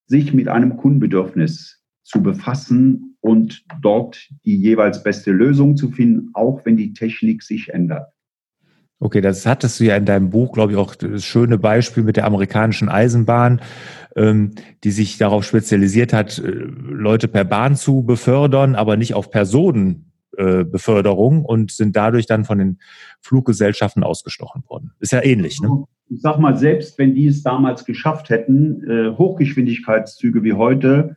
sich 0.06 0.32
mit 0.32 0.48
einem 0.48 0.76
Kundenbedürfnis 0.76 1.82
zu 2.02 2.22
befassen 2.22 3.16
und 3.20 3.64
dort 3.80 4.28
die 4.44 4.56
jeweils 4.56 5.02
beste 5.02 5.32
Lösung 5.32 5.76
zu 5.76 5.90
finden, 5.90 6.30
auch 6.34 6.64
wenn 6.64 6.76
die 6.76 6.92
Technik 6.92 7.42
sich 7.42 7.70
ändert. 7.70 8.12
Okay, 9.00 9.20
das 9.20 9.44
hattest 9.44 9.80
du 9.80 9.84
ja 9.84 9.96
in 9.96 10.04
deinem 10.04 10.30
Buch, 10.30 10.52
glaube 10.52 10.70
ich, 10.72 10.78
auch 10.78 10.94
das 10.94 11.24
schöne 11.24 11.58
Beispiel 11.58 12.04
mit 12.04 12.16
der 12.16 12.26
amerikanischen 12.26 12.88
Eisenbahn, 12.88 13.60
ähm, 14.16 14.52
die 14.84 14.92
sich 14.92 15.18
darauf 15.18 15.44
spezialisiert 15.44 16.12
hat, 16.12 16.38
äh, 16.38 16.48
Leute 16.48 17.26
per 17.28 17.44
Bahn 17.44 17.76
zu 17.76 18.02
befördern, 18.02 18.74
aber 18.76 18.96
nicht 18.96 19.14
auf 19.14 19.30
Personenbeförderung 19.30 21.42
äh, 21.42 21.46
und 21.46 21.72
sind 21.72 21.96
dadurch 21.96 22.26
dann 22.26 22.44
von 22.44 22.58
den 22.58 22.78
Fluggesellschaften 23.20 24.04
ausgestochen 24.04 24.62
worden. 24.68 24.92
Ist 25.00 25.12
ja 25.12 25.22
ähnlich, 25.22 25.60
ne? 25.60 25.84
Ich 26.10 26.20
sag 26.20 26.38
mal, 26.38 26.56
selbst 26.56 26.98
wenn 26.98 27.14
die 27.14 27.26
es 27.26 27.42
damals 27.42 27.84
geschafft 27.84 28.30
hätten, 28.30 28.88
äh, 28.88 29.16
Hochgeschwindigkeitszüge 29.16 30.42
wie 30.42 30.52
heute 30.52 31.16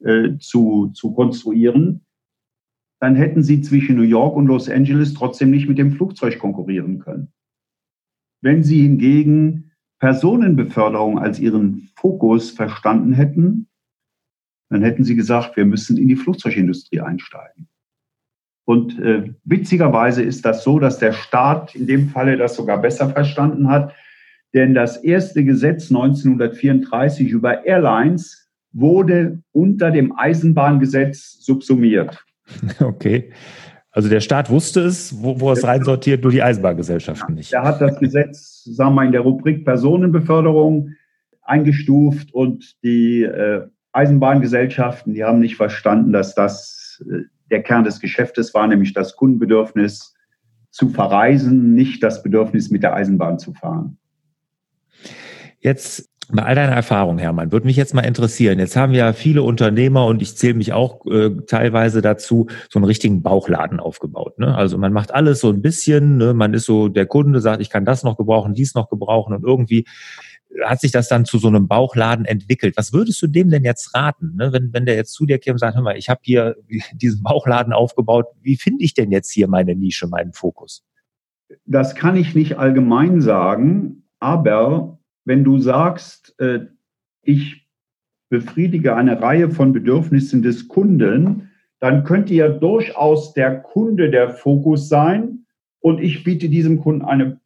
äh, 0.00 0.38
zu, 0.38 0.90
zu 0.94 1.12
konstruieren, 1.12 2.04
dann 3.00 3.16
hätten 3.16 3.42
sie 3.42 3.60
zwischen 3.60 3.96
New 3.96 4.02
York 4.02 4.36
und 4.36 4.46
Los 4.46 4.68
Angeles 4.68 5.14
trotzdem 5.14 5.50
nicht 5.50 5.68
mit 5.68 5.78
dem 5.78 5.92
Flugzeug 5.92 6.38
konkurrieren 6.38 7.00
können. 7.00 7.32
Wenn 8.40 8.62
sie 8.62 8.82
hingegen 8.82 9.72
Personenbeförderung 9.98 11.18
als 11.18 11.38
ihren 11.38 11.90
Fokus 11.96 12.50
verstanden 12.50 13.12
hätten, 13.12 13.68
dann 14.68 14.82
hätten 14.82 15.04
sie 15.04 15.14
gesagt, 15.14 15.56
wir 15.56 15.64
müssen 15.64 15.98
in 15.98 16.08
die 16.08 16.16
Flugzeugindustrie 16.16 17.00
einsteigen. 17.00 17.68
Und 18.64 18.98
äh, 18.98 19.34
witzigerweise 19.44 20.22
ist 20.22 20.44
das 20.44 20.64
so, 20.64 20.78
dass 20.78 20.98
der 20.98 21.12
Staat 21.12 21.74
in 21.74 21.86
dem 21.86 22.08
Falle 22.08 22.36
das 22.36 22.56
sogar 22.56 22.80
besser 22.80 23.10
verstanden 23.10 23.68
hat, 23.68 23.92
denn 24.54 24.74
das 24.74 24.98
erste 24.98 25.44
Gesetz 25.44 25.90
1934 25.90 27.30
über 27.30 27.64
Airlines 27.64 28.48
wurde 28.72 29.42
unter 29.52 29.90
dem 29.90 30.16
Eisenbahngesetz 30.16 31.38
subsumiert. 31.40 32.24
Okay. 32.80 33.32
Also 33.92 34.08
der 34.08 34.20
Staat 34.20 34.48
wusste 34.48 34.80
es, 34.80 35.22
wo, 35.22 35.38
wo 35.38 35.52
es 35.52 35.64
reinsortiert, 35.64 36.22
nur 36.22 36.32
die 36.32 36.42
Eisenbahngesellschaften 36.42 37.34
nicht. 37.34 37.52
Er 37.52 37.62
hat 37.62 37.80
das 37.80 37.98
Gesetz, 38.00 38.64
sagen 38.64 38.94
wir, 38.94 39.04
in 39.04 39.12
der 39.12 39.20
Rubrik 39.20 39.66
Personenbeförderung 39.66 40.90
eingestuft 41.42 42.32
und 42.32 42.82
die 42.82 43.22
äh, 43.22 43.66
Eisenbahngesellschaften, 43.92 45.12
die 45.12 45.24
haben 45.24 45.40
nicht 45.40 45.56
verstanden, 45.56 46.12
dass 46.12 46.34
das 46.34 47.04
äh, 47.06 47.24
der 47.50 47.62
Kern 47.62 47.84
des 47.84 48.00
Geschäftes 48.00 48.54
war, 48.54 48.66
nämlich 48.66 48.94
das 48.94 49.14
Kundenbedürfnis 49.14 50.14
zu 50.70 50.88
verreisen, 50.88 51.74
nicht 51.74 52.02
das 52.02 52.22
Bedürfnis 52.22 52.70
mit 52.70 52.82
der 52.82 52.94
Eisenbahn 52.94 53.38
zu 53.38 53.52
fahren. 53.52 53.98
Jetzt 55.62 56.10
bei 56.28 56.42
all 56.44 56.54
deiner 56.54 56.72
Erfahrung, 56.72 57.18
Hermann, 57.18 57.52
würde 57.52 57.66
mich 57.66 57.76
jetzt 57.76 57.94
mal 57.94 58.02
interessieren. 58.02 58.58
Jetzt 58.58 58.76
haben 58.76 58.94
ja 58.94 59.12
viele 59.12 59.42
Unternehmer 59.42 60.06
und 60.06 60.22
ich 60.22 60.36
zähle 60.36 60.54
mich 60.54 60.72
auch 60.72 61.04
äh, 61.06 61.30
teilweise 61.46 62.00
dazu, 62.00 62.48
so 62.70 62.78
einen 62.78 62.84
richtigen 62.84 63.22
Bauchladen 63.22 63.80
aufgebaut. 63.80 64.38
Ne? 64.38 64.54
Also 64.54 64.78
man 64.78 64.92
macht 64.92 65.12
alles 65.12 65.40
so 65.40 65.50
ein 65.50 65.62
bisschen, 65.62 66.16
ne? 66.16 66.32
man 66.32 66.54
ist 66.54 66.64
so, 66.64 66.88
der 66.88 67.06
Kunde 67.06 67.40
sagt, 67.40 67.60
ich 67.60 67.70
kann 67.70 67.84
das 67.84 68.02
noch 68.02 68.16
gebrauchen, 68.16 68.54
dies 68.54 68.74
noch 68.74 68.88
gebrauchen 68.88 69.34
und 69.34 69.44
irgendwie 69.44 69.84
hat 70.64 70.80
sich 70.80 70.90
das 70.90 71.08
dann 71.08 71.24
zu 71.24 71.38
so 71.38 71.48
einem 71.48 71.68
Bauchladen 71.68 72.24
entwickelt. 72.24 72.76
Was 72.76 72.92
würdest 72.92 73.20
du 73.22 73.26
dem 73.26 73.50
denn 73.50 73.64
jetzt 73.64 73.94
raten, 73.94 74.36
ne? 74.36 74.52
wenn, 74.52 74.72
wenn 74.72 74.86
der 74.86 74.96
jetzt 74.96 75.12
zu 75.12 75.26
dir 75.26 75.38
käme 75.38 75.54
und 75.54 75.58
sagt, 75.58 75.76
hör 75.76 75.82
mal, 75.82 75.96
ich 75.96 76.08
habe 76.08 76.20
hier 76.24 76.56
diesen 76.94 77.22
Bauchladen 77.22 77.72
aufgebaut, 77.72 78.26
wie 78.40 78.56
finde 78.56 78.84
ich 78.84 78.94
denn 78.94 79.10
jetzt 79.10 79.30
hier 79.30 79.48
meine 79.48 79.74
Nische, 79.74 80.06
meinen 80.08 80.32
Fokus? 80.32 80.84
Das 81.66 81.94
kann 81.94 82.16
ich 82.16 82.34
nicht 82.34 82.58
allgemein 82.58 83.20
sagen, 83.20 84.04
aber 84.18 84.98
wenn 85.24 85.44
du 85.44 85.58
sagst, 85.58 86.38
äh, 86.38 86.66
ich 87.22 87.68
befriedige 88.28 88.96
eine 88.96 89.20
Reihe 89.20 89.50
von 89.50 89.72
Bedürfnissen 89.72 90.42
des 90.42 90.68
Kunden, 90.68 91.50
dann 91.80 92.04
könnte 92.04 92.32
ja 92.34 92.48
durchaus 92.48 93.34
der 93.34 93.60
Kunde 93.60 94.10
der 94.10 94.30
Fokus 94.30 94.88
sein 94.88 95.46
und 95.80 96.00
ich 96.00 96.24
biete 96.24 96.48
diesem 96.48 96.80
Kunden 96.80 97.02
eine 97.02 97.40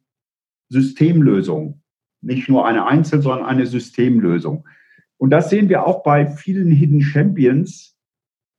Systemlösung. 0.69 1.81
Nicht 2.21 2.47
nur 2.49 2.65
eine 2.65 2.85
Einzel, 2.85 3.21
sondern 3.21 3.45
eine 3.45 3.65
Systemlösung. 3.65 4.67
Und 5.17 5.31
das 5.31 5.49
sehen 5.49 5.69
wir 5.69 5.85
auch 5.85 6.03
bei 6.03 6.27
vielen 6.27 6.71
Hidden 6.71 7.01
Champions, 7.01 7.97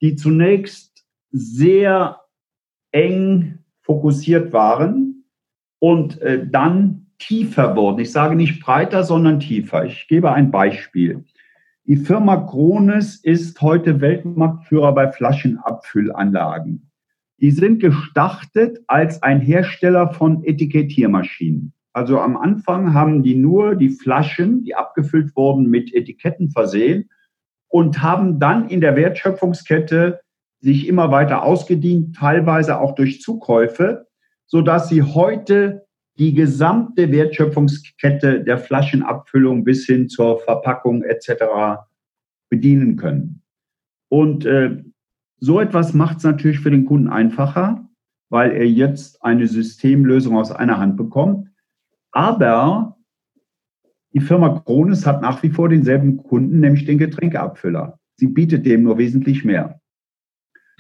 die 0.01 0.17
zunächst 0.17 1.07
sehr 1.31 2.21
eng 2.93 3.59
fokussiert 3.83 4.53
waren 4.53 5.25
und 5.79 6.21
äh, 6.21 6.47
dann 6.47 7.08
tiefer 7.19 7.77
wurden. 7.77 8.01
Ich 8.01 8.13
sage 8.13 8.37
nicht 8.37 8.61
breiter, 8.61 9.05
sondern 9.05 9.41
tiefer. 9.41 9.85
Ich 9.85 10.07
gebe 10.09 10.33
ein 10.33 10.51
Beispiel. 10.51 11.25
Die 11.87 11.97
Firma 11.97 12.37
Krones 12.37 13.17
ist 13.17 13.61
heute 13.61 14.01
Weltmarktführer 14.01 14.95
bei 14.95 15.11
Flaschenabfüllanlagen. 15.11 16.91
Die 17.41 17.51
sind 17.51 17.81
gestartet 17.81 18.81
als 18.89 19.23
ein 19.23 19.41
Hersteller 19.41 20.13
von 20.13 20.45
Etikettiermaschinen. 20.45 21.73
Also 21.93 22.21
am 22.21 22.37
Anfang 22.37 22.95
haben 22.95 23.23
die 23.23 23.35
nur 23.35 23.75
die 23.75 23.91
Flaschen, 23.91 24.65
die 24.65 24.75
abgefüllt 24.75 25.35
wurden, 25.35 25.71
mit 25.71 25.95
Etiketten 25.95 26.51
versehen 26.51 27.11
und 27.69 28.03
haben 28.03 28.39
dann 28.39 28.69
in 28.69 28.81
der 28.81 28.97
Wertschöpfungskette 28.97 30.21
sich 30.61 30.89
immer 30.89 31.11
weiter 31.11 31.43
ausgedient, 31.43 32.17
teilweise 32.17 32.81
auch 32.81 32.95
durch 32.95 33.21
Zukäufe, 33.21 34.07
so 34.47 34.61
dass 34.61 34.89
sie 34.89 35.03
heute 35.03 35.88
die 36.19 36.35
gesamte 36.35 37.11
Wertschöpfungskette 37.13 38.43
der 38.43 38.59
Flaschenabfüllung 38.59 39.65
bis 39.65 39.87
hin 39.87 40.09
zur 40.09 40.41
Verpackung 40.41 41.03
etc. 41.05 41.81
bedienen 42.49 42.97
können. 42.97 43.43
Und 44.09 44.45
äh, 44.45 44.83
so 45.39 45.61
etwas 45.61 45.95
macht 45.95 46.19
es 46.19 46.25
natürlich 46.25 46.61
für 46.61 46.71
den 46.71 46.85
Kunden 46.85 47.09
einfacher, 47.09 47.89
weil 48.31 48.53
er 48.53 48.67
jetzt 48.67 49.23
eine 49.23 49.47
Systemlösung 49.47 50.37
aus 50.37 50.51
einer 50.51 50.79
Hand 50.79 50.97
bekommt. 50.97 51.49
Aber 52.11 52.97
die 54.13 54.21
Firma 54.21 54.59
Krones 54.61 55.07
hat 55.07 55.23
nach 55.23 55.43
wie 55.43 55.51
vor 55.51 55.69
denselben 55.69 56.17
Kunden, 56.17 56.61
nämlich 56.61 56.85
den 56.85 56.99
Getränkeabfüller. 56.99 57.99
Sie 58.17 58.27
bietet 58.27 58.67
dem 58.67 58.83
nur 58.83 58.99
wesentlich 58.99 59.45
mehr. 59.45 59.81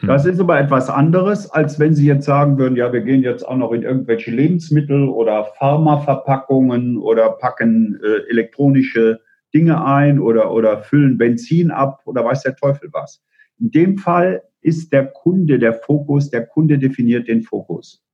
Hm. 0.00 0.08
Das 0.08 0.26
ist 0.26 0.40
aber 0.40 0.58
etwas 0.60 0.90
anderes, 0.90 1.50
als 1.50 1.78
wenn 1.78 1.94
Sie 1.94 2.06
jetzt 2.06 2.24
sagen 2.24 2.58
würden, 2.58 2.76
ja, 2.76 2.92
wir 2.92 3.00
gehen 3.00 3.22
jetzt 3.22 3.46
auch 3.46 3.56
noch 3.56 3.72
in 3.72 3.82
irgendwelche 3.82 4.30
Lebensmittel 4.30 5.08
oder 5.08 5.44
Pharmaverpackungen 5.58 6.98
oder 6.98 7.30
packen 7.30 8.00
äh, 8.02 8.30
elektronische 8.30 9.20
Dinge 9.54 9.84
ein 9.84 10.18
oder, 10.18 10.52
oder 10.52 10.82
füllen 10.82 11.18
Benzin 11.18 11.70
ab 11.70 12.02
oder 12.04 12.24
weiß 12.24 12.42
der 12.42 12.56
Teufel 12.56 12.90
was. 12.92 13.22
In 13.58 13.70
dem 13.70 13.98
Fall 13.98 14.42
ist 14.60 14.92
der 14.92 15.06
Kunde 15.06 15.58
der 15.58 15.72
Fokus, 15.72 16.30
der 16.30 16.46
Kunde 16.46 16.78
definiert 16.78 17.28
den 17.28 17.42
Fokus. 17.42 18.04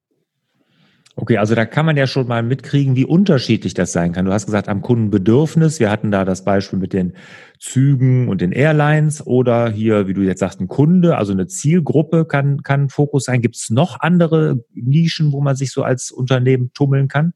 Okay, 1.16 1.38
also 1.38 1.54
da 1.54 1.64
kann 1.64 1.86
man 1.86 1.96
ja 1.96 2.08
schon 2.08 2.26
mal 2.26 2.42
mitkriegen, 2.42 2.96
wie 2.96 3.04
unterschiedlich 3.04 3.72
das 3.72 3.92
sein 3.92 4.10
kann. 4.12 4.24
Du 4.24 4.32
hast 4.32 4.46
gesagt, 4.46 4.68
am 4.68 4.82
Kundenbedürfnis. 4.82 5.78
Wir 5.78 5.90
hatten 5.90 6.10
da 6.10 6.24
das 6.24 6.44
Beispiel 6.44 6.78
mit 6.78 6.92
den 6.92 7.12
Zügen 7.60 8.28
und 8.28 8.40
den 8.40 8.50
Airlines 8.50 9.24
oder 9.24 9.70
hier, 9.70 10.08
wie 10.08 10.14
du 10.14 10.22
jetzt 10.22 10.40
sagst, 10.40 10.60
ein 10.60 10.66
Kunde, 10.66 11.16
also 11.16 11.32
eine 11.32 11.46
Zielgruppe 11.46 12.24
kann, 12.24 12.62
kann 12.62 12.88
Fokus 12.88 13.24
sein. 13.24 13.42
Gibt 13.42 13.54
es 13.54 13.70
noch 13.70 14.00
andere 14.00 14.64
Nischen, 14.74 15.30
wo 15.30 15.40
man 15.40 15.54
sich 15.54 15.70
so 15.70 15.84
als 15.84 16.10
Unternehmen 16.10 16.72
tummeln 16.74 17.06
kann? 17.06 17.32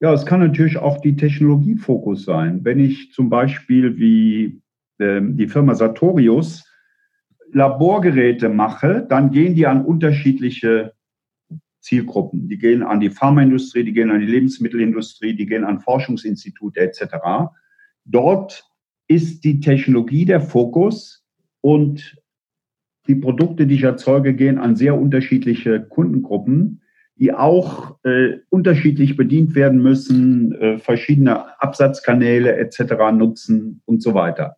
Ja, 0.00 0.12
es 0.12 0.26
kann 0.26 0.40
natürlich 0.40 0.76
auch 0.76 1.00
die 1.00 1.14
Technologiefokus 1.14 2.24
sein. 2.24 2.64
Wenn 2.64 2.80
ich 2.80 3.12
zum 3.12 3.30
Beispiel 3.30 3.98
wie 3.98 4.60
äh, 4.98 5.20
die 5.22 5.46
Firma 5.46 5.76
Sartorius 5.76 6.64
Laborgeräte 7.52 8.48
mache, 8.48 9.06
dann 9.08 9.30
gehen 9.30 9.54
die 9.54 9.68
an 9.68 9.84
unterschiedliche 9.84 10.93
Zielgruppen. 11.84 12.48
Die 12.48 12.58
gehen 12.58 12.82
an 12.82 12.98
die 12.98 13.10
Pharmaindustrie, 13.10 13.84
die 13.84 13.92
gehen 13.92 14.10
an 14.10 14.20
die 14.20 14.26
Lebensmittelindustrie, 14.26 15.36
die 15.36 15.46
gehen 15.46 15.64
an 15.64 15.80
Forschungsinstitute 15.80 16.80
etc. 16.80 17.52
Dort 18.06 18.64
ist 19.06 19.44
die 19.44 19.60
Technologie 19.60 20.24
der 20.24 20.40
Fokus 20.40 21.24
und 21.60 22.16
die 23.06 23.14
Produkte, 23.14 23.66
die 23.66 23.74
ich 23.74 23.82
erzeuge, 23.82 24.34
gehen 24.34 24.58
an 24.58 24.76
sehr 24.76 24.98
unterschiedliche 24.98 25.82
Kundengruppen. 25.82 26.80
die 27.16 27.32
auch 27.32 27.96
äh, 28.02 28.38
unterschiedlich 28.50 29.16
bedient 29.16 29.54
werden 29.54 29.80
müssen, 29.80 30.52
äh, 30.54 30.78
verschiedene 30.78 31.62
Absatzkanäle 31.62 32.56
etc. 32.56 33.12
nutzen 33.12 33.82
und 33.84 34.02
so 34.02 34.14
weiter. 34.14 34.56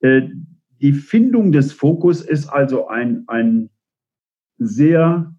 Äh, 0.00 0.28
die 0.82 0.92
Findung 0.92 1.50
des 1.50 1.72
Fokus 1.72 2.20
ist 2.20 2.46
also 2.48 2.88
ein, 2.88 3.24
ein 3.26 3.70
sehr 4.58 5.34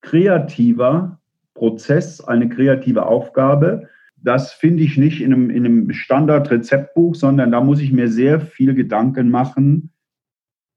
kreativer 0.00 1.20
Prozess, 1.54 2.20
eine 2.20 2.48
kreative 2.48 3.06
Aufgabe. 3.06 3.88
Das 4.16 4.52
finde 4.52 4.82
ich 4.82 4.96
nicht 4.96 5.20
in 5.20 5.32
einem, 5.32 5.50
in 5.50 5.64
einem 5.64 5.92
Standard-Rezeptbuch, 5.92 7.14
sondern 7.14 7.50
da 7.50 7.60
muss 7.60 7.80
ich 7.80 7.92
mir 7.92 8.08
sehr 8.08 8.40
viel 8.40 8.74
Gedanken 8.74 9.30
machen, 9.30 9.90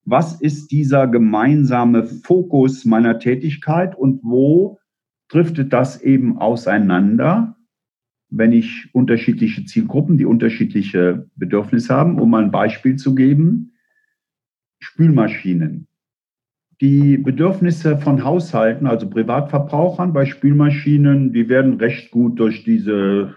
was 0.03 0.41
ist 0.41 0.71
dieser 0.71 1.07
gemeinsame 1.07 2.05
Fokus 2.05 2.85
meiner 2.85 3.19
Tätigkeit 3.19 3.95
und 3.95 4.21
wo 4.23 4.79
driftet 5.29 5.71
das 5.71 6.01
eben 6.01 6.39
auseinander, 6.39 7.55
wenn 8.29 8.51
ich 8.51 8.89
unterschiedliche 8.93 9.65
Zielgruppen, 9.65 10.17
die 10.17 10.25
unterschiedliche 10.25 11.29
Bedürfnisse 11.35 11.93
haben, 11.93 12.19
um 12.19 12.29
mal 12.29 12.43
ein 12.43 12.51
Beispiel 12.51 12.95
zu 12.95 13.13
geben. 13.13 13.73
Spülmaschinen. 14.79 15.87
Die 16.81 17.17
Bedürfnisse 17.17 17.99
von 17.99 18.23
Haushalten, 18.23 18.87
also 18.87 19.07
Privatverbrauchern 19.07 20.13
bei 20.13 20.25
Spülmaschinen, 20.25 21.31
die 21.31 21.47
werden 21.47 21.75
recht 21.75 22.09
gut 22.09 22.39
durch 22.39 22.63
diese 22.63 23.35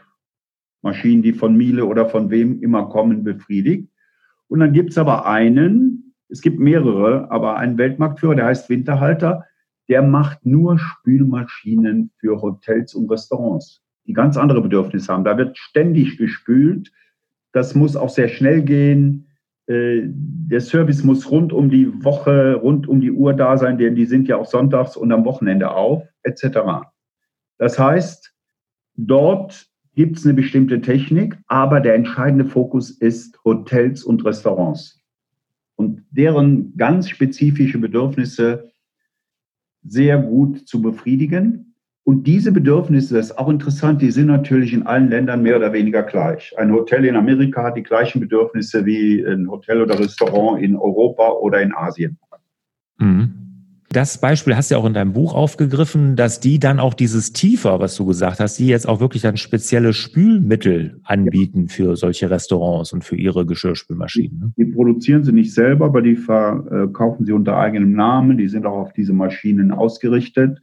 Maschinen, 0.80 1.22
die 1.22 1.34
von 1.34 1.54
Miele 1.54 1.84
oder 1.84 2.08
von 2.08 2.30
wem 2.30 2.62
immer 2.62 2.88
kommen, 2.88 3.22
befriedigt. 3.22 3.90
Und 4.48 4.60
dann 4.60 4.72
gibt 4.72 4.92
es 4.92 4.98
aber 4.98 5.26
einen, 5.26 6.14
es 6.30 6.40
gibt 6.40 6.58
mehrere, 6.58 7.30
aber 7.30 7.58
einen 7.58 7.76
Weltmarktführer, 7.76 8.34
der 8.34 8.46
heißt 8.46 8.70
Winterhalter, 8.70 9.44
der 9.90 10.00
macht 10.00 10.46
nur 10.46 10.78
Spülmaschinen 10.78 12.12
für 12.16 12.40
Hotels 12.40 12.94
und 12.94 13.10
Restaurants, 13.10 13.82
die 14.06 14.14
ganz 14.14 14.38
andere 14.38 14.62
Bedürfnisse 14.62 15.12
haben. 15.12 15.24
Da 15.24 15.36
wird 15.36 15.58
ständig 15.58 16.16
gespült. 16.16 16.92
Das 17.52 17.74
muss 17.74 17.94
auch 17.94 18.08
sehr 18.08 18.28
schnell 18.28 18.62
gehen. 18.62 19.26
Äh, 19.66 20.02
der 20.04 20.60
Service 20.60 21.02
muss 21.04 21.30
rund 21.30 21.52
um 21.52 21.70
die 21.70 22.04
Woche, 22.04 22.54
rund 22.54 22.86
um 22.86 23.00
die 23.00 23.12
Uhr 23.12 23.32
da 23.32 23.56
sein, 23.56 23.78
denn 23.78 23.94
die 23.94 24.04
sind 24.04 24.28
ja 24.28 24.36
auch 24.36 24.46
sonntags 24.46 24.96
und 24.96 25.10
am 25.12 25.24
Wochenende 25.24 25.70
auf, 25.70 26.02
etc. 26.22 26.58
Das 27.58 27.78
heißt, 27.78 28.34
dort 28.96 29.66
gibt 29.94 30.18
es 30.18 30.24
eine 30.24 30.34
bestimmte 30.34 30.80
Technik, 30.80 31.38
aber 31.46 31.80
der 31.80 31.94
entscheidende 31.94 32.44
Fokus 32.44 32.90
ist 32.90 33.38
Hotels 33.44 34.04
und 34.04 34.24
Restaurants. 34.24 35.00
Und 35.76 36.04
deren 36.10 36.76
ganz 36.76 37.08
spezifische 37.08 37.78
Bedürfnisse 37.78 38.70
sehr 39.82 40.18
gut 40.18 40.66
zu 40.68 40.82
befriedigen. 40.82 41.73
Und 42.04 42.26
diese 42.26 42.52
Bedürfnisse, 42.52 43.14
das 43.14 43.30
ist 43.30 43.38
auch 43.38 43.48
interessant, 43.48 44.02
die 44.02 44.10
sind 44.10 44.26
natürlich 44.26 44.74
in 44.74 44.86
allen 44.86 45.08
Ländern 45.08 45.42
mehr 45.42 45.56
oder 45.56 45.72
weniger 45.72 46.02
gleich. 46.02 46.52
Ein 46.58 46.70
Hotel 46.72 47.06
in 47.06 47.16
Amerika 47.16 47.64
hat 47.64 47.76
die 47.76 47.82
gleichen 47.82 48.20
Bedürfnisse 48.20 48.84
wie 48.84 49.24
ein 49.24 49.48
Hotel 49.48 49.80
oder 49.80 49.98
Restaurant 49.98 50.62
in 50.62 50.76
Europa 50.76 51.30
oder 51.30 51.62
in 51.62 51.74
Asien. 51.74 52.18
Mhm 52.98 53.44
das 53.94 54.18
Beispiel 54.18 54.56
hast 54.56 54.70
du 54.70 54.74
ja 54.74 54.80
auch 54.80 54.86
in 54.86 54.94
deinem 54.94 55.12
Buch 55.12 55.34
aufgegriffen, 55.34 56.16
dass 56.16 56.40
die 56.40 56.58
dann 56.58 56.80
auch 56.80 56.94
dieses 56.94 57.32
Tiefer, 57.32 57.80
was 57.80 57.94
du 57.96 58.04
gesagt 58.06 58.40
hast, 58.40 58.58
die 58.58 58.66
jetzt 58.66 58.88
auch 58.88 59.00
wirklich 59.00 59.22
dann 59.22 59.36
spezielle 59.36 59.92
Spülmittel 59.92 61.00
anbieten 61.04 61.68
für 61.68 61.96
solche 61.96 62.28
Restaurants 62.30 62.92
und 62.92 63.04
für 63.04 63.16
ihre 63.16 63.46
Geschirrspülmaschinen. 63.46 64.38
Ne? 64.38 64.52
Die, 64.56 64.64
die 64.64 64.72
produzieren 64.72 65.22
sie 65.22 65.32
nicht 65.32 65.54
selber, 65.54 65.86
aber 65.86 66.02
die 66.02 66.16
verkaufen 66.16 67.24
sie 67.24 67.32
unter 67.32 67.56
eigenem 67.56 67.92
Namen. 67.92 68.36
Die 68.36 68.48
sind 68.48 68.66
auch 68.66 68.78
auf 68.78 68.92
diese 68.92 69.12
Maschinen 69.12 69.70
ausgerichtet. 69.70 70.58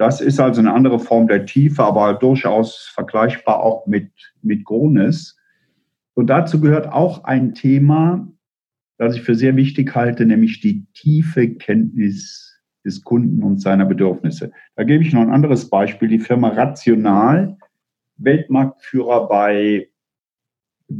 Das 0.00 0.22
ist 0.22 0.40
also 0.40 0.62
eine 0.62 0.72
andere 0.72 0.98
Form 0.98 1.28
der 1.28 1.44
Tiefe, 1.44 1.84
aber 1.84 2.14
durchaus 2.14 2.90
vergleichbar 2.94 3.62
auch 3.62 3.86
mit, 3.86 4.10
mit 4.40 4.64
Grones. 4.64 5.36
Und 6.14 6.28
dazu 6.28 6.58
gehört 6.58 6.90
auch 6.90 7.24
ein 7.24 7.52
Thema, 7.52 8.26
das 8.96 9.16
ich 9.16 9.20
für 9.20 9.34
sehr 9.34 9.56
wichtig 9.56 9.94
halte, 9.94 10.24
nämlich 10.24 10.62
die 10.62 10.86
tiefe 10.94 11.50
Kenntnis 11.50 12.62
des 12.82 13.04
Kunden 13.04 13.42
und 13.42 13.60
seiner 13.60 13.84
Bedürfnisse. 13.84 14.52
Da 14.74 14.84
gebe 14.84 15.04
ich 15.04 15.12
noch 15.12 15.20
ein 15.20 15.34
anderes 15.34 15.68
Beispiel. 15.68 16.08
Die 16.08 16.18
Firma 16.18 16.48
Rational, 16.48 17.58
Weltmarktführer 18.16 19.28
bei 19.28 19.90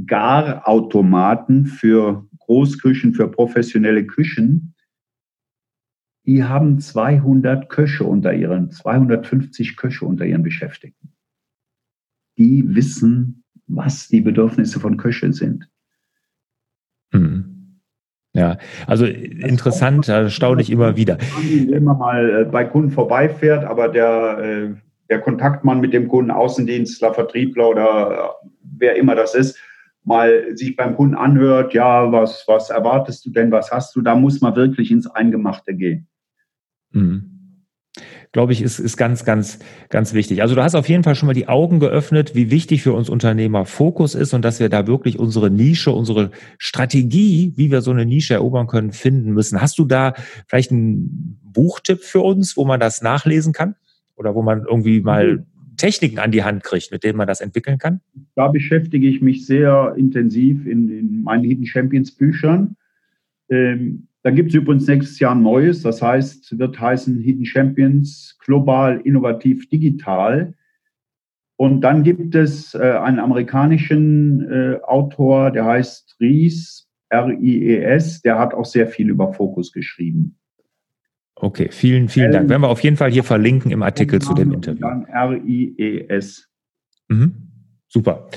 Garautomaten 0.05 1.65
für 1.65 2.29
Großküchen, 2.41 3.15
für 3.15 3.31
professionelle 3.31 4.05
Küchen. 4.05 4.75
Die 6.31 6.45
haben 6.45 6.79
200 6.79 7.69
Köche 7.69 8.05
unter 8.05 8.33
ihren, 8.33 8.71
250 8.71 9.77
Köche 9.77 10.05
unter 10.05 10.25
ihren 10.25 10.45
Beschäftigten. 10.45 11.13
Die 12.39 12.65
wissen, 12.69 13.43
was 13.67 14.07
die 14.07 14.21
Bedürfnisse 14.21 14.79
von 14.79 14.97
Köchen 14.97 15.33
sind. 15.33 15.69
Mhm. 17.11 17.81
Ja, 18.33 18.59
also 18.87 19.07
interessant, 19.07 20.07
da 20.07 20.31
staune 20.31 20.63
ich 20.63 20.71
immer 20.71 20.95
wieder. 20.95 21.19
Wenn 21.19 21.83
man 21.83 21.99
mal 21.99 22.43
äh, 22.43 22.45
bei 22.45 22.63
Kunden 22.63 22.93
vorbeifährt, 22.93 23.65
aber 23.65 23.89
der, 23.89 24.39
äh, 24.39 24.75
der 25.09 25.21
Kontaktmann 25.23 25.81
mit 25.81 25.93
dem 25.93 26.07
Kunden, 26.07 26.31
Außendienstler, 26.31 27.13
Vertriebler 27.13 27.71
oder 27.71 28.37
äh, 28.45 28.49
wer 28.79 28.95
immer 28.95 29.17
das 29.17 29.35
ist, 29.35 29.59
mal 30.05 30.57
sich 30.57 30.77
beim 30.77 30.95
Kunden 30.95 31.17
anhört, 31.17 31.75
ja, 31.75 32.13
was, 32.13 32.45
was 32.47 32.71
erwartest 32.71 33.27
du 33.27 33.31
denn, 33.31 33.51
was 33.51 33.73
hast 33.73 33.97
du, 33.97 34.01
da 34.01 34.15
muss 34.15 34.41
man 34.41 34.55
wirklich 34.55 34.93
ins 34.93 35.09
Eingemachte 35.09 35.75
gehen. 35.75 36.07
Mhm 36.93 37.41
glaube 38.33 38.53
ich, 38.53 38.63
ist, 38.63 38.79
ist 38.79 38.97
ganz, 38.97 39.25
ganz, 39.25 39.59
ganz 39.89 40.15
wichtig. 40.15 40.43
Also 40.43 40.55
du 40.55 40.63
hast 40.63 40.75
auf 40.75 40.89
jeden 40.89 41.03
Fall 41.03 41.15
schon 41.15 41.27
mal 41.27 41.33
die 41.33 41.49
Augen 41.49 41.81
geöffnet, 41.81 42.35
wie 42.35 42.51
wichtig 42.51 42.83
für 42.83 42.93
uns 42.93 43.09
Unternehmer 43.09 43.65
Fokus 43.65 44.15
ist 44.15 44.35
und 44.35 44.45
dass 44.45 44.61
wir 44.61 44.69
da 44.69 44.87
wirklich 44.87 45.19
unsere 45.19 45.51
Nische, 45.51 45.91
unsere 45.91 46.31
Strategie, 46.59 47.53
wie 47.57 47.71
wir 47.71 47.83
so 47.83 47.91
eine 47.91 48.07
Nische 48.07 48.35
erobern 48.35 48.69
können, 48.69 48.93
finden 48.93 49.33
müssen. 49.33 49.61
Hast 49.61 49.79
du 49.79 49.85
da 49.85 50.15
vielleicht 50.47 50.71
einen 50.71 51.41
Buchtipp 51.43 52.01
für 52.01 52.21
uns, 52.21 52.57
wo 52.57 52.65
man 52.65 52.79
das 52.79 53.03
nachlesen 53.03 53.53
kann? 53.53 53.75
Oder 54.15 54.35
wo 54.35 54.43
man 54.43 54.65
irgendwie 54.69 55.01
mal 55.01 55.45
Techniken 55.77 56.19
an 56.19 56.31
die 56.31 56.45
Hand 56.45 56.63
kriegt, 56.63 56.93
mit 56.93 57.03
denen 57.03 57.17
man 57.17 57.27
das 57.27 57.41
entwickeln 57.41 57.79
kann? 57.79 58.01
Da 58.37 58.49
beschäftige 58.49 59.09
ich 59.09 59.23
mich 59.23 59.47
sehr 59.47 59.95
intensiv 59.97 60.67
in, 60.67 60.91
in 60.91 61.23
meinen 61.23 61.43
Hidden 61.43 61.67
Champions 61.67 62.13
Büchern. 62.13 62.77
Ähm, 63.49 64.07
da 64.23 64.31
gibt 64.31 64.51
es 64.51 64.55
übrigens 64.55 64.87
nächstes 64.87 65.19
Jahr 65.19 65.35
ein 65.35 65.43
neues, 65.43 65.83
das 65.83 66.03
heißt, 66.03 66.59
wird 66.59 66.79
heißen 66.79 67.21
Hidden 67.21 67.47
Champions 67.47 68.37
global, 68.45 69.01
innovativ, 69.05 69.69
digital. 69.69 70.55
Und 71.57 71.81
dann 71.83 72.03
gibt 72.03 72.35
es 72.35 72.75
äh, 72.75 72.79
einen 72.79 73.19
amerikanischen 73.19 74.51
äh, 74.51 74.79
Autor, 74.83 75.51
der 75.51 75.65
heißt 75.65 76.17
Ries, 76.21 76.89
R-I-E-S, 77.09 78.23
der 78.23 78.39
hat 78.39 78.55
auch 78.55 78.65
sehr 78.65 78.87
viel 78.87 79.09
über 79.09 79.33
Fokus 79.33 79.73
geschrieben. 79.73 80.37
Okay, 81.35 81.69
vielen, 81.71 82.09
vielen 82.09 82.33
Dank. 82.33 82.51
Werden 82.51 82.63
wir 82.63 82.69
auf 82.69 82.83
jeden 82.83 82.97
Fall 82.97 83.11
hier 83.11 83.25
verlinken 83.25 83.71
im 83.71 83.83
Artikel 83.83 84.21
zu 84.21 84.35
dem 84.35 84.53
Interview. 84.53 84.83
Dann 84.83 85.07
R-I-E-S. 85.07 86.49
Mhm. 87.09 87.50
Super. 87.93 88.29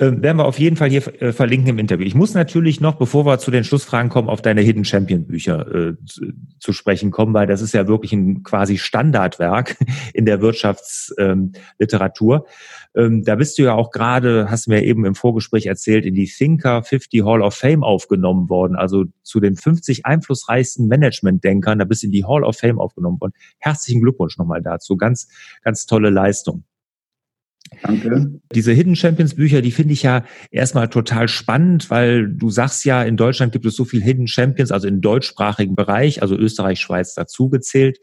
Ähm, 0.00 0.20
werden 0.20 0.38
wir 0.38 0.46
auf 0.46 0.58
jeden 0.58 0.74
Fall 0.74 0.90
hier 0.90 1.22
äh, 1.22 1.32
verlinken 1.32 1.68
im 1.68 1.78
Interview. 1.78 2.04
Ich 2.04 2.16
muss 2.16 2.34
natürlich 2.34 2.80
noch, 2.80 2.96
bevor 2.96 3.24
wir 3.24 3.38
zu 3.38 3.52
den 3.52 3.62
Schlussfragen 3.62 4.10
kommen, 4.10 4.28
auf 4.28 4.42
deine 4.42 4.62
Hidden 4.62 4.84
Champion 4.84 5.28
Bücher 5.28 5.64
äh, 5.72 5.94
zu, 6.04 6.32
zu, 6.58 6.72
sprechen 6.72 7.12
kommen, 7.12 7.32
weil 7.32 7.46
das 7.46 7.62
ist 7.62 7.72
ja 7.72 7.86
wirklich 7.86 8.12
ein 8.12 8.42
quasi 8.42 8.78
Standardwerk 8.78 9.76
in 10.12 10.26
der 10.26 10.40
Wirtschaftsliteratur. 10.40 12.46
Ähm, 12.96 13.22
da 13.22 13.36
bist 13.36 13.58
du 13.58 13.62
ja 13.62 13.74
auch 13.74 13.92
gerade, 13.92 14.50
hast 14.50 14.66
du 14.66 14.72
mir 14.72 14.82
eben 14.82 15.04
im 15.04 15.14
Vorgespräch 15.14 15.66
erzählt, 15.66 16.04
in 16.04 16.14
die 16.14 16.26
Thinker 16.26 16.82
50 16.82 17.24
Hall 17.24 17.42
of 17.42 17.54
Fame 17.54 17.84
aufgenommen 17.84 18.50
worden, 18.50 18.74
also 18.74 19.04
zu 19.22 19.38
den 19.38 19.54
50 19.54 20.04
einflussreichsten 20.04 20.88
Management-Denkern. 20.88 21.78
Da 21.78 21.84
bist 21.84 22.02
du 22.02 22.08
in 22.08 22.12
die 22.12 22.24
Hall 22.24 22.42
of 22.42 22.56
Fame 22.56 22.80
aufgenommen 22.80 23.20
worden. 23.20 23.34
Herzlichen 23.58 24.00
Glückwunsch 24.00 24.36
nochmal 24.36 24.62
dazu. 24.62 24.96
Ganz, 24.96 25.28
ganz 25.62 25.86
tolle 25.86 26.10
Leistung. 26.10 26.64
Danke. 27.82 28.40
Diese 28.54 28.72
Hidden 28.72 28.96
Champions 28.96 29.34
Bücher, 29.34 29.62
die 29.62 29.70
finde 29.70 29.92
ich 29.92 30.02
ja 30.02 30.24
erstmal 30.50 30.88
total 30.88 31.28
spannend, 31.28 31.90
weil 31.90 32.28
du 32.28 32.50
sagst 32.50 32.84
ja, 32.84 33.02
in 33.02 33.16
Deutschland 33.16 33.52
gibt 33.52 33.66
es 33.66 33.76
so 33.76 33.84
viel 33.84 34.02
Hidden 34.02 34.28
Champions, 34.28 34.72
also 34.72 34.88
im 34.88 35.00
deutschsprachigen 35.00 35.74
Bereich, 35.74 36.22
also 36.22 36.36
Österreich, 36.36 36.80
Schweiz 36.80 37.14
dazugezählt 37.14 37.98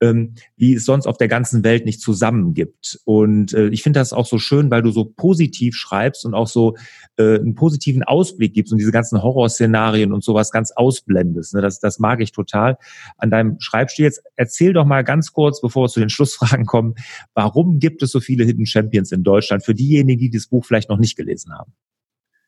ähm, 0.00 0.34
wie 0.56 0.74
es 0.74 0.84
sonst 0.84 1.06
auf 1.06 1.18
der 1.18 1.28
ganzen 1.28 1.62
Welt 1.64 1.84
nicht 1.84 2.00
zusammen 2.00 2.54
gibt. 2.54 2.98
Und 3.04 3.52
äh, 3.52 3.68
ich 3.68 3.82
finde 3.82 4.00
das 4.00 4.12
auch 4.12 4.26
so 4.26 4.38
schön, 4.38 4.70
weil 4.70 4.82
du 4.82 4.90
so 4.90 5.04
positiv 5.04 5.76
schreibst 5.76 6.24
und 6.24 6.34
auch 6.34 6.46
so 6.46 6.76
äh, 7.16 7.38
einen 7.38 7.54
positiven 7.54 8.02
Ausblick 8.02 8.54
gibst 8.54 8.72
und 8.72 8.78
diese 8.78 8.92
ganzen 8.92 9.22
Horrorszenarien 9.22 10.12
und 10.12 10.24
sowas 10.24 10.50
ganz 10.50 10.72
ausblendest. 10.72 11.54
Ne? 11.54 11.60
Das, 11.60 11.80
das 11.80 11.98
mag 11.98 12.20
ich 12.20 12.32
total 12.32 12.78
an 13.18 13.30
deinem 13.30 13.56
Schreibstil. 13.60 14.06
Jetzt 14.06 14.22
erzähl 14.36 14.72
doch 14.72 14.86
mal 14.86 15.04
ganz 15.04 15.32
kurz, 15.32 15.60
bevor 15.60 15.84
wir 15.84 15.88
zu 15.88 16.00
den 16.00 16.10
Schlussfragen 16.10 16.66
kommen, 16.66 16.94
warum 17.34 17.78
gibt 17.78 18.02
es 18.02 18.10
so 18.10 18.20
viele 18.20 18.44
Hidden 18.44 18.66
Champions 18.66 19.12
in 19.12 19.22
Deutschland 19.22 19.64
für 19.64 19.74
diejenigen, 19.74 20.20
die 20.20 20.30
das 20.30 20.46
Buch 20.46 20.64
vielleicht 20.64 20.88
noch 20.88 20.98
nicht 20.98 21.16
gelesen 21.16 21.52
haben? 21.52 21.72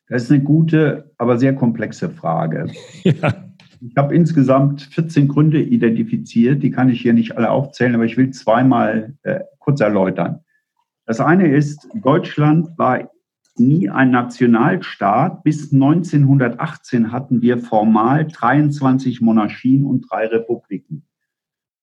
Das 0.09 0.23
ist 0.23 0.31
eine 0.31 0.43
gute, 0.43 1.11
aber 1.17 1.37
sehr 1.37 1.55
komplexe 1.55 2.09
Frage. 2.09 2.67
ja. 3.03 3.52
Ich 3.85 3.97
habe 3.97 4.15
insgesamt 4.15 4.81
14 4.81 5.27
Gründe 5.27 5.61
identifiziert, 5.61 6.63
die 6.63 6.71
kann 6.71 6.89
ich 6.89 7.01
hier 7.01 7.13
nicht 7.13 7.37
alle 7.37 7.51
aufzählen, 7.51 7.95
aber 7.95 8.05
ich 8.05 8.15
will 8.15 8.29
zweimal 8.29 9.15
äh, 9.23 9.41
kurz 9.59 9.81
erläutern. 9.81 10.39
Das 11.05 11.19
eine 11.19 11.53
ist, 11.53 11.89
Deutschland 11.93 12.77
war 12.77 13.11
nie 13.57 13.89
ein 13.89 14.11
Nationalstaat. 14.11 15.43
Bis 15.43 15.73
1918 15.73 17.11
hatten 17.11 17.41
wir 17.41 17.57
formal 17.57 18.25
23 18.25 19.19
Monarchien 19.19 19.83
und 19.85 20.09
drei 20.09 20.27
Republiken. 20.27 21.05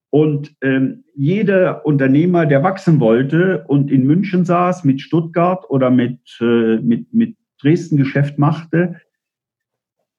Und 0.09 0.55
ähm, 0.61 1.03
jeder 1.15 1.85
Unternehmer, 1.85 2.45
der 2.45 2.63
wachsen 2.63 2.99
wollte 2.99 3.63
und 3.67 3.91
in 3.91 4.05
München 4.05 4.43
saß, 4.43 4.83
mit 4.83 5.01
Stuttgart 5.01 5.69
oder 5.69 5.89
mit, 5.89 6.19
äh, 6.41 6.77
mit, 6.77 7.13
mit 7.13 7.37
Dresden 7.61 7.95
Geschäft 7.95 8.39
machte, 8.39 8.99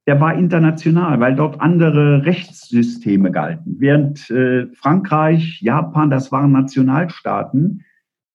der 0.06 0.20
war 0.20 0.36
international, 0.36 1.20
weil 1.20 1.36
dort 1.36 1.60
andere 1.60 2.24
Rechtssysteme 2.24 3.30
galten. 3.30 3.76
Während 3.78 4.28
äh, 4.30 4.66
Frankreich, 4.74 5.60
Japan, 5.60 6.10
das 6.10 6.32
waren 6.32 6.52
Nationalstaaten, 6.52 7.84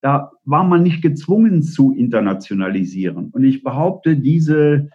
da 0.01 0.31
war 0.45 0.63
man 0.63 0.83
nicht 0.83 1.01
gezwungen 1.01 1.63
zu 1.63 1.93
internationalisieren. 1.93 3.29
Und 3.31 3.43
ich 3.43 3.63
behaupte, 3.63 4.15
diese 4.15 4.89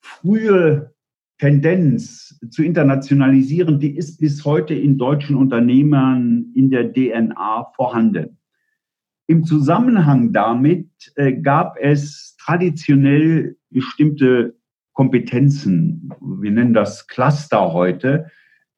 frühe 0.00 0.94
Tendenz 1.38 2.38
zu 2.50 2.62
internationalisieren, 2.62 3.80
die 3.80 3.96
ist 3.96 4.18
bis 4.18 4.44
heute 4.44 4.74
in 4.74 4.96
deutschen 4.96 5.36
Unternehmern 5.36 6.52
in 6.54 6.70
der 6.70 6.92
DNA 6.92 7.72
vorhanden. 7.74 8.38
Im 9.26 9.44
Zusammenhang 9.44 10.32
damit 10.32 10.88
äh, 11.16 11.32
gab 11.32 11.76
es 11.78 12.36
traditionell 12.38 13.56
bestimmte 13.70 14.54
Kompetenzen. 14.94 16.10
Wir 16.20 16.50
nennen 16.50 16.72
das 16.72 17.06
Cluster 17.08 17.72
heute. 17.72 18.30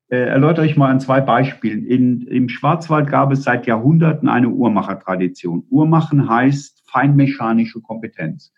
Äh, 0.09 0.17
erläutere 0.17 0.67
ich 0.67 0.77
mal 0.77 0.91
an 0.91 1.01
zwei 1.01 1.21
Beispielen. 1.21 1.85
In, 1.85 2.27
Im 2.27 2.49
Schwarzwald 2.49 3.09
gab 3.09 3.33
es 3.33 3.43
seit 3.43 3.67
Jahrhunderten 3.67 4.29
eine 4.29 4.49
Uhrmachertradition. 4.49 5.65
Uhrmachen 5.69 6.29
heißt 6.29 6.83
feinmechanische 6.91 7.81
Kompetenz. 7.81 8.53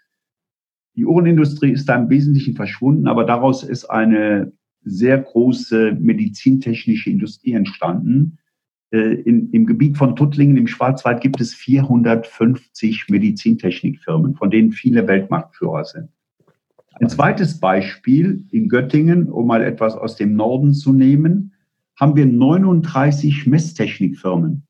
Die 0.95 1.05
Uhrenindustrie 1.05 1.73
ist 1.73 1.89
da 1.89 1.97
im 1.97 2.11
Wesentlichen 2.11 2.55
verschwunden, 2.55 3.07
aber 3.07 3.25
daraus 3.25 3.63
ist 3.63 3.87
eine 3.87 4.53
sehr 4.83 5.19
große 5.19 5.97
medizintechnische 5.99 7.11
Industrie 7.11 7.53
entstanden. 7.53 8.39
Äh, 8.91 9.15
in, 9.23 9.51
Im 9.51 9.67
Gebiet 9.67 9.97
von 9.97 10.17
Tuttlingen 10.17 10.57
im 10.57 10.67
Schwarzwald 10.67 11.21
gibt 11.21 11.41
es 11.41 11.55
450 11.55 13.07
Medizintechnikfirmen, 13.09 14.35
von 14.35 14.51
denen 14.51 14.73
viele 14.73 15.09
Weltmarktführer 15.09 15.85
sind. 15.85 16.11
Ein 17.01 17.09
zweites 17.09 17.61
Beispiel 17.61 18.45
in 18.51 18.69
Göttingen, 18.69 19.31
um 19.31 19.47
mal 19.47 19.63
etwas 19.63 19.95
aus 19.95 20.17
dem 20.17 20.35
Norden 20.35 20.75
zu 20.75 20.93
nehmen, 20.93 21.55
haben 21.97 22.17
wir 22.17 22.27
39 22.27 23.47
Messtechnikfirmen. 23.47 24.67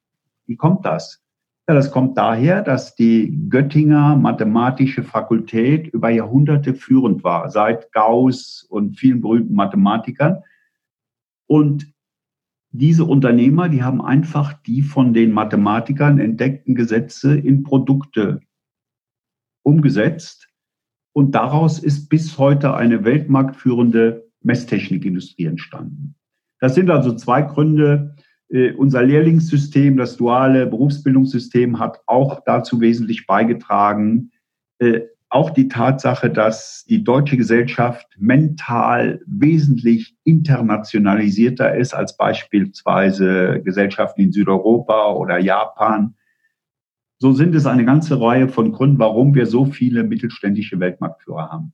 Wie 0.46 0.56
kommt 0.56 0.84
das? 0.84 1.22
Ja, 1.68 1.74
das 1.74 1.90
kommt 1.90 2.16
daher, 2.16 2.62
dass 2.62 2.94
die 2.94 3.46
Göttinger 3.50 4.16
Mathematische 4.16 5.02
Fakultät 5.02 5.88
über 5.88 6.08
Jahrhunderte 6.08 6.74
führend 6.74 7.24
war, 7.24 7.50
seit 7.50 7.92
Gauss 7.92 8.66
und 8.68 8.98
vielen 8.98 9.20
berühmten 9.20 9.54
Mathematikern. 9.54 10.42
Und 11.46 11.92
diese 12.70 13.04
Unternehmer, 13.04 13.68
die 13.68 13.82
haben 13.82 14.02
einfach 14.02 14.54
die 14.62 14.82
von 14.82 15.12
den 15.12 15.32
Mathematikern 15.32 16.18
entdeckten 16.18 16.74
Gesetze 16.74 17.36
in 17.36 17.62
Produkte 17.62 18.40
umgesetzt. 19.62 20.47
Und 21.18 21.34
daraus 21.34 21.80
ist 21.80 22.10
bis 22.10 22.38
heute 22.38 22.74
eine 22.74 23.04
weltmarktführende 23.04 24.30
Messtechnikindustrie 24.44 25.46
entstanden. 25.46 26.14
Das 26.60 26.76
sind 26.76 26.90
also 26.90 27.12
zwei 27.12 27.42
Gründe, 27.42 28.14
äh, 28.50 28.70
unser 28.74 29.02
Lehrlingssystem, 29.02 29.96
das 29.96 30.16
duale 30.16 30.64
Berufsbildungssystem 30.68 31.80
hat 31.80 31.98
auch 32.06 32.44
dazu 32.46 32.80
wesentlich 32.80 33.26
beigetragen. 33.26 34.30
Äh, 34.78 35.00
auch 35.28 35.50
die 35.50 35.66
Tatsache, 35.66 36.30
dass 36.30 36.84
die 36.88 37.02
deutsche 37.02 37.36
Gesellschaft 37.36 38.06
mental 38.16 39.20
wesentlich 39.26 40.14
internationalisierter 40.22 41.74
ist 41.74 41.94
als 41.94 42.16
beispielsweise 42.16 43.60
Gesellschaften 43.64 44.20
in 44.20 44.30
Südeuropa 44.30 45.14
oder 45.14 45.38
Japan. 45.38 46.14
So 47.18 47.32
sind 47.32 47.54
es 47.54 47.66
eine 47.66 47.84
ganze 47.84 48.20
Reihe 48.20 48.48
von 48.48 48.72
Gründen, 48.72 48.98
warum 48.98 49.34
wir 49.34 49.46
so 49.46 49.66
viele 49.66 50.04
mittelständische 50.04 50.78
Weltmarktführer 50.78 51.50
haben. 51.50 51.72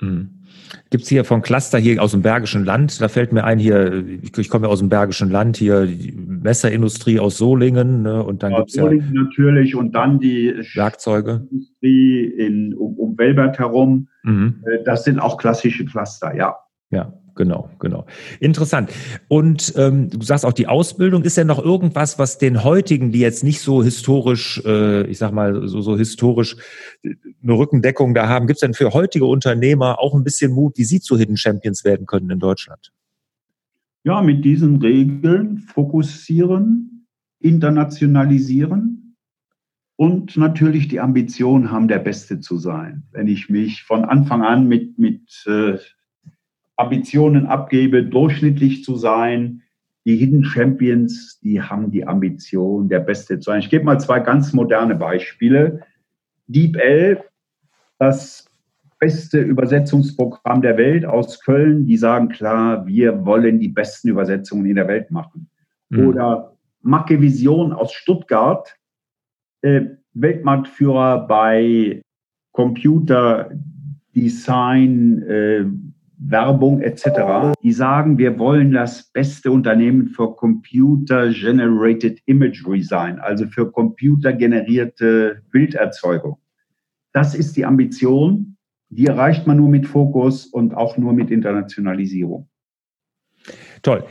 Mhm. 0.00 0.42
Gibt 0.90 1.04
es 1.04 1.08
hier 1.08 1.24
von 1.24 1.40
Cluster 1.40 1.78
hier 1.78 2.02
aus 2.02 2.10
dem 2.10 2.20
Bergischen 2.22 2.64
Land, 2.64 3.00
da 3.00 3.08
fällt 3.08 3.32
mir 3.32 3.44
ein 3.44 3.58
hier, 3.58 4.04
ich, 4.22 4.36
ich 4.36 4.50
komme 4.50 4.66
ja 4.66 4.72
aus 4.72 4.80
dem 4.80 4.90
Bergischen 4.90 5.30
Land, 5.30 5.56
hier 5.56 5.86
die 5.86 6.12
Messerindustrie 6.12 7.18
aus 7.18 7.38
Solingen 7.38 8.02
ne, 8.02 8.22
und 8.22 8.42
dann 8.42 8.52
ja, 8.52 8.58
gibt's 8.58 8.74
Solingen 8.74 9.14
ja 9.14 9.22
natürlich 9.22 9.74
und 9.74 9.94
dann 9.94 10.20
die 10.20 10.54
Werkzeuge. 10.74 11.46
Industrie 11.50 12.24
in, 12.24 12.74
um, 12.74 12.98
um 12.98 13.18
Welbert 13.18 13.58
herum, 13.58 14.08
mhm. 14.22 14.62
Äh, 14.66 14.84
das 14.84 15.04
sind 15.04 15.18
auch 15.18 15.38
klassische 15.38 15.86
Cluster, 15.86 16.36
ja. 16.36 16.56
Ja, 16.90 17.12
genau, 17.36 17.70
genau. 17.78 18.06
Interessant. 18.40 18.90
Und 19.28 19.72
ähm, 19.76 20.10
du 20.10 20.22
sagst 20.22 20.44
auch, 20.44 20.52
die 20.52 20.66
Ausbildung, 20.66 21.22
ist 21.22 21.36
ja 21.36 21.44
noch 21.44 21.62
irgendwas, 21.64 22.18
was 22.18 22.38
den 22.38 22.64
heutigen, 22.64 23.12
die 23.12 23.20
jetzt 23.20 23.44
nicht 23.44 23.60
so 23.60 23.84
historisch, 23.84 24.62
äh, 24.64 25.06
ich 25.06 25.18
sag 25.18 25.32
mal, 25.32 25.68
so, 25.68 25.80
so 25.80 25.96
historisch 25.96 26.56
äh, 27.02 27.14
eine 27.42 27.52
Rückendeckung 27.52 28.14
da 28.14 28.28
haben, 28.28 28.46
gibt 28.46 28.56
es 28.56 28.60
denn 28.62 28.74
für 28.74 28.92
heutige 28.92 29.26
Unternehmer 29.26 30.00
auch 30.00 30.14
ein 30.14 30.24
bisschen 30.24 30.52
Mut, 30.52 30.76
wie 30.76 30.84
sie 30.84 31.00
zu 31.00 31.16
Hidden 31.16 31.36
Champions 31.36 31.84
werden 31.84 32.06
können 32.06 32.30
in 32.30 32.40
Deutschland? 32.40 32.92
Ja, 34.02 34.22
mit 34.22 34.44
diesen 34.44 34.76
Regeln 34.76 35.58
fokussieren, 35.58 37.06
internationalisieren 37.40 39.16
und 39.96 40.36
natürlich 40.36 40.88
die 40.88 41.00
Ambition 41.00 41.70
haben, 41.70 41.88
der 41.88 41.98
Beste 41.98 42.40
zu 42.40 42.58
sein. 42.58 43.04
Wenn 43.12 43.28
ich 43.28 43.48
mich 43.48 43.82
von 43.82 44.04
Anfang 44.04 44.42
an 44.42 44.68
mit, 44.68 44.98
mit 44.98 45.44
äh, 45.46 45.78
Ambitionen 46.76 47.46
abgebe, 47.46 48.04
durchschnittlich 48.04 48.84
zu 48.84 48.96
sein. 48.96 49.62
Die 50.04 50.16
Hidden 50.16 50.44
Champions, 50.44 51.40
die 51.40 51.60
haben 51.60 51.90
die 51.90 52.06
Ambition, 52.06 52.88
der 52.88 53.00
Beste 53.00 53.38
zu 53.38 53.50
sein. 53.50 53.60
Ich 53.60 53.70
gebe 53.70 53.84
mal 53.84 53.98
zwei 53.98 54.20
ganz 54.20 54.52
moderne 54.52 54.94
Beispiele. 54.94 55.80
DeepL, 56.46 57.22
das 57.98 58.46
beste 58.98 59.40
Übersetzungsprogramm 59.40 60.62
der 60.62 60.76
Welt 60.76 61.04
aus 61.04 61.40
Köln, 61.40 61.86
die 61.86 61.96
sagen 61.96 62.28
klar, 62.28 62.86
wir 62.86 63.26
wollen 63.26 63.58
die 63.58 63.68
besten 63.68 64.08
Übersetzungen 64.08 64.66
in 64.66 64.76
der 64.76 64.88
Welt 64.88 65.10
machen. 65.10 65.50
Mhm. 65.88 66.08
Oder 66.08 66.56
Vision 66.82 67.72
aus 67.72 67.92
Stuttgart, 67.92 68.76
äh, 69.62 69.82
Weltmarktführer 70.14 71.26
bei 71.26 72.00
Computer 72.52 73.50
Design, 74.14 75.22
äh, 75.22 75.64
Werbung 76.18 76.80
etc., 76.80 77.54
die 77.62 77.72
sagen, 77.72 78.18
wir 78.18 78.38
wollen 78.38 78.72
das 78.72 79.10
beste 79.12 79.50
Unternehmen 79.50 80.08
für 80.08 80.34
Computer 80.34 81.30
Generated 81.30 82.20
Imagery 82.26 82.82
sein, 82.82 83.18
also 83.18 83.46
für 83.46 83.70
computergenerierte 83.70 85.42
Bilderzeugung. 85.50 86.38
Das 87.12 87.34
ist 87.34 87.56
die 87.56 87.64
Ambition, 87.64 88.56
die 88.88 89.06
erreicht 89.06 89.46
man 89.46 89.56
nur 89.58 89.68
mit 89.68 89.86
Fokus 89.86 90.46
und 90.46 90.74
auch 90.74 90.96
nur 90.96 91.12
mit 91.12 91.30
Internationalisierung. 91.30 92.48
Toll. 93.82 94.04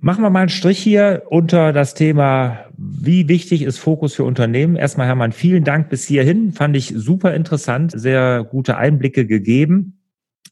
Machen 0.00 0.22
wir 0.22 0.30
mal 0.30 0.40
einen 0.40 0.48
Strich 0.48 0.78
hier 0.78 1.24
unter 1.28 1.72
das 1.72 1.94
Thema, 1.94 2.66
wie 2.76 3.28
wichtig 3.28 3.62
ist 3.62 3.78
Fokus 3.78 4.14
für 4.14 4.22
Unternehmen. 4.22 4.76
Erstmal, 4.76 5.08
Hermann, 5.08 5.32
vielen 5.32 5.64
Dank 5.64 5.88
bis 5.88 6.06
hierhin. 6.06 6.52
Fand 6.52 6.76
ich 6.76 6.92
super 6.94 7.34
interessant, 7.34 7.92
sehr 7.96 8.44
gute 8.44 8.76
Einblicke 8.76 9.26
gegeben. 9.26 9.97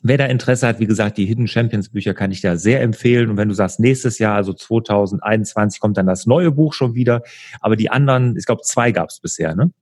Wer 0.09 0.19
da 0.19 0.27
Interesse 0.27 0.69
hat, 0.69 0.79
wie 0.79 0.87
gesagt, 0.87 1.19
die 1.19 1.25
Hidden 1.25 1.49
Champions 1.49 1.89
Bücher 1.89 2.15
kann 2.15 2.31
ich 2.31 2.41
da 2.41 2.57
sehr 2.57 2.81
empfehlen. 2.81 3.31
Und 3.31 3.37
wenn 3.37 3.49
du 3.49 3.55
sagst, 3.55 3.81
nächstes 3.81 4.19
Jahr, 4.19 4.37
also 4.37 4.53
2021, 4.53 5.81
kommt 5.81 5.97
dann 5.97 6.07
das 6.07 6.27
neue 6.27 6.53
Buch 6.53 6.75
schon 6.75 6.95
wieder. 6.95 7.23
Aber 7.61 7.75
die 7.75 7.91
anderen, 7.91 8.37
ich 8.37 8.47
glaube, 8.47 8.63
zwei 8.63 8.93
gab 8.93 9.09
es 9.09 9.19
bisher, 9.21 9.57
ne? 9.57 9.73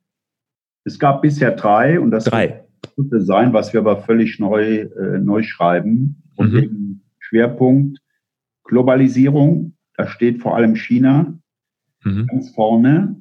Es 0.84 0.98
gab 0.98 1.22
bisher 1.22 1.50
drei 1.50 2.00
und 2.00 2.10
das 2.10 2.24
drei. 2.24 2.64
könnte 2.94 3.20
sein, 3.20 3.52
was 3.52 3.72
wir 3.72 3.80
aber 3.80 4.02
völlig 4.02 4.38
neu, 4.38 4.80
äh, 4.80 5.18
neu 5.18 5.42
schreiben. 5.42 6.22
Und 6.36 6.52
mhm. 6.52 6.58
eben 6.58 7.02
Schwerpunkt 7.18 7.98
Globalisierung, 8.64 9.74
da 9.96 10.06
steht 10.06 10.40
vor 10.40 10.56
allem 10.56 10.74
China 10.74 11.34
mhm. 12.02 12.26
ganz 12.26 12.50
vorne. 12.50 13.16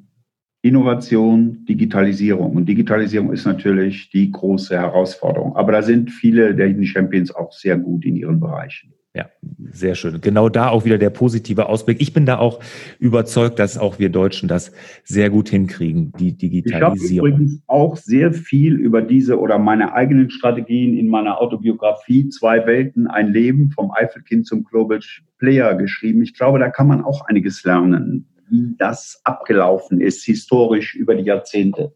Innovation, 0.64 1.66
Digitalisierung. 1.66 2.56
Und 2.56 2.66
Digitalisierung 2.66 3.30
ist 3.34 3.44
natürlich 3.44 4.08
die 4.08 4.30
große 4.30 4.74
Herausforderung. 4.74 5.54
Aber 5.56 5.72
da 5.72 5.82
sind 5.82 6.10
viele 6.10 6.54
der 6.54 6.68
Hidden 6.68 6.86
Champions 6.86 7.34
auch 7.34 7.52
sehr 7.52 7.76
gut 7.76 8.06
in 8.06 8.16
ihren 8.16 8.40
Bereichen. 8.40 8.94
Ja, 9.14 9.26
sehr 9.70 9.94
schön. 9.94 10.22
Genau 10.22 10.48
da 10.48 10.70
auch 10.70 10.86
wieder 10.86 10.96
der 10.96 11.10
positive 11.10 11.68
Ausblick. 11.68 12.00
Ich 12.00 12.14
bin 12.14 12.24
da 12.24 12.38
auch 12.38 12.60
überzeugt, 12.98 13.58
dass 13.58 13.76
auch 13.76 13.98
wir 13.98 14.08
Deutschen 14.08 14.48
das 14.48 14.72
sehr 15.04 15.28
gut 15.28 15.50
hinkriegen, 15.50 16.12
die 16.18 16.32
Digitalisierung. 16.32 16.96
Ich 17.12 17.18
habe 17.18 17.28
übrigens 17.28 17.62
auch 17.66 17.96
sehr 17.98 18.32
viel 18.32 18.74
über 18.74 19.02
diese 19.02 19.38
oder 19.38 19.58
meine 19.58 19.92
eigenen 19.92 20.30
Strategien 20.30 20.96
in 20.96 21.08
meiner 21.08 21.42
Autobiografie 21.42 22.30
Zwei 22.30 22.66
Welten, 22.66 23.06
ein 23.06 23.28
Leben 23.34 23.70
vom 23.70 23.90
Eifelkind 23.90 24.46
zum 24.46 24.64
Global 24.64 25.00
Player 25.38 25.74
geschrieben. 25.74 26.22
Ich 26.22 26.32
glaube, 26.32 26.58
da 26.58 26.70
kann 26.70 26.88
man 26.88 27.04
auch 27.04 27.26
einiges 27.26 27.62
lernen, 27.64 28.26
wie 28.48 28.74
das 28.78 29.20
abgelaufen 29.24 30.00
ist, 30.00 30.24
historisch 30.24 30.94
über 30.94 31.14
die 31.14 31.24
Jahrzehnte. 31.24 31.94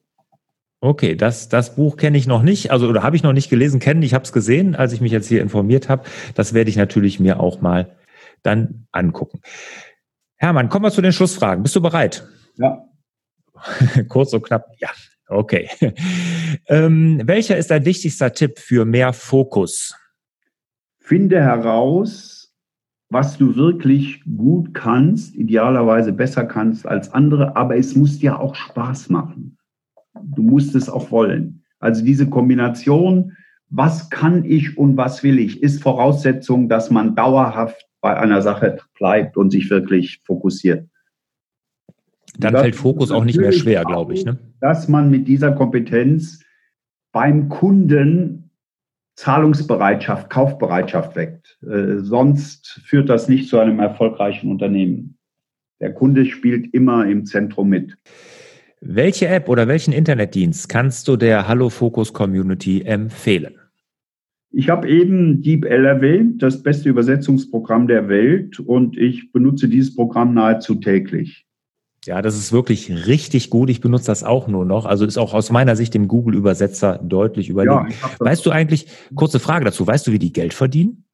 Okay, 0.81 1.17
das, 1.17 1.49
das 1.49 1.75
Buch 1.75 1.97
kenne 1.97 2.19
ich 2.19 2.29
noch 2.29 2.43
nicht, 2.43 2.71
also 2.71 2.89
oder 2.89 3.03
habe 3.03 3.17
ich 3.17 3.25
noch 3.25 3.33
nicht 3.33 3.51
gelesen, 3.51 3.81
kennen, 3.81 4.03
ich 4.03 4.15
habe 4.15 4.25
es 4.25 4.33
gesehen, 4.33 4.77
als 4.77 4.93
ich 4.93 5.01
mich 5.01 5.11
jetzt 5.11 5.27
hier 5.27 5.43
informiert 5.43 5.89
habe. 5.89 6.05
Das 6.35 6.55
werde 6.55 6.71
ich 6.71 6.77
natürlich 6.77 7.19
mir 7.19 7.41
auch 7.41 7.61
mal 7.61 7.97
dann 8.45 8.87
angucken. 8.93 9.41
Hermann, 10.37 10.69
kommen 10.69 10.85
wir 10.85 10.93
zu 10.93 11.03
den 11.03 11.13
Schlussfragen. 11.13 11.65
Bist 11.65 11.75
du 11.75 11.81
bereit? 11.81 12.29
Ja. 12.57 12.85
Kurz 14.09 14.33
und 14.33 14.43
knapp, 14.43 14.67
ja. 14.79 14.91
Okay. 15.27 15.69
ähm, 16.69 17.23
welcher 17.25 17.57
ist 17.57 17.73
dein 17.73 17.85
wichtigster 17.85 18.33
Tipp 18.33 18.61
für 18.61 18.85
mehr 18.85 19.13
Fokus? 19.13 19.97
Finde 21.01 21.41
heraus, 21.41 22.38
was 23.11 23.39
du 23.39 23.57
wirklich 23.57 24.23
gut 24.25 24.75
kannst, 24.75 25.35
idealerweise 25.35 26.13
besser 26.13 26.45
kannst 26.45 26.87
als 26.87 27.13
andere, 27.13 27.57
aber 27.57 27.77
es 27.77 27.97
muss 27.97 28.19
dir 28.19 28.39
auch 28.39 28.55
Spaß 28.55 29.09
machen 29.09 29.59
du 30.23 30.43
musst 30.43 30.75
es 30.75 30.89
auch 30.89 31.11
wollen. 31.11 31.63
Also 31.81 32.05
diese 32.05 32.29
Kombination, 32.29 33.37
was 33.71 34.11
kann 34.11 34.45
ich 34.45 34.77
und 34.79 34.97
was 34.97 35.23
will 35.23 35.39
ich, 35.39 35.63
ist 35.63 35.83
Voraussetzung, 35.83 36.69
dass 36.69 36.91
man 36.91 37.15
dauerhaft 37.15 37.87
bei 38.01 38.17
einer 38.17 38.43
Sache 38.43 38.79
bleibt 38.95 39.37
und 39.37 39.51
sich 39.51 39.71
wirklich 39.71 40.21
fokussiert. 40.25 40.89
Dann 42.39 42.55
fällt 42.55 42.77
Fokus 42.77 43.11
auch 43.11 43.25
nicht 43.25 43.39
mehr 43.39 43.53
schwer, 43.53 43.85
glaube 43.85 44.15
ich. 44.15 44.25
Ne? 44.25 44.39
Dass 44.61 44.89
man 44.89 45.11
mit 45.11 45.27
dieser 45.27 45.53
Kompetenz 45.53 46.45
beim 47.13 47.49
Kunden 47.49 48.48
Zahlungsbereitschaft, 49.19 50.31
Kaufbereitschaft 50.31 51.17
weckt. 51.17 51.59
Äh, 51.69 51.99
sonst 51.99 52.81
führt 52.85 53.09
das 53.09 53.29
nicht 53.29 53.49
zu 53.49 53.59
einem 53.59 53.81
erfolgreichen 53.81 54.49
Unternehmen. 54.49 55.19
Der 55.81 55.93
Kunde 55.93 56.25
spielt 56.25 56.73
immer 56.73 57.05
im 57.05 57.25
Zentrum 57.27 57.69
mit. 57.69 57.97
Welche 58.81 59.27
App 59.27 59.49
oder 59.49 59.67
welchen 59.67 59.93
Internetdienst 59.93 60.69
kannst 60.69 61.09
du 61.09 61.17
der 61.17 61.49
Hallo 61.49 61.69
Focus 61.69 62.13
Community 62.13 62.83
empfehlen? 62.83 63.57
Ich 64.53 64.69
habe 64.69 64.89
eben 64.89 65.43
DeepL 65.43 65.85
erwähnt, 65.85 66.41
das 66.41 66.63
beste 66.63 66.89
Übersetzungsprogramm 66.89 67.89
der 67.89 68.09
Welt 68.09 68.61
und 68.61 68.97
ich 68.97 69.33
benutze 69.33 69.69
dieses 69.69 69.97
Programm 69.97 70.33
nahezu 70.33 70.77
täglich. 70.77 71.45
Ja, 72.09 72.23
das 72.23 72.39
ist 72.39 72.55
wirklich 72.55 73.07
richtig 73.07 73.51
gut. 73.51 73.69
Ich 73.69 73.83
benutze 73.83 74.07
das 74.07 74.25
auch 74.25 74.49
nur 74.49 74.65
noch. 74.65 74.87
Also 74.87 75.05
ist 75.05 75.19
auch 75.19 75.35
aus 75.35 75.51
meiner 75.51 75.77
Sicht 75.77 75.93
dem 75.93 76.09
Google-Übersetzer 76.09 77.01
deutlich 77.03 77.51
überlegen. 77.51 77.91
Ja, 77.91 78.11
weißt 78.19 78.47
du 78.47 78.51
eigentlich, 78.51 78.87
kurze 79.15 79.39
Frage 79.39 79.67
dazu, 79.67 79.87
weißt 79.87 80.07
du, 80.07 80.13
wie 80.13 80.19
die 80.19 80.33
Geld 80.33 80.55
verdienen? 80.55 81.05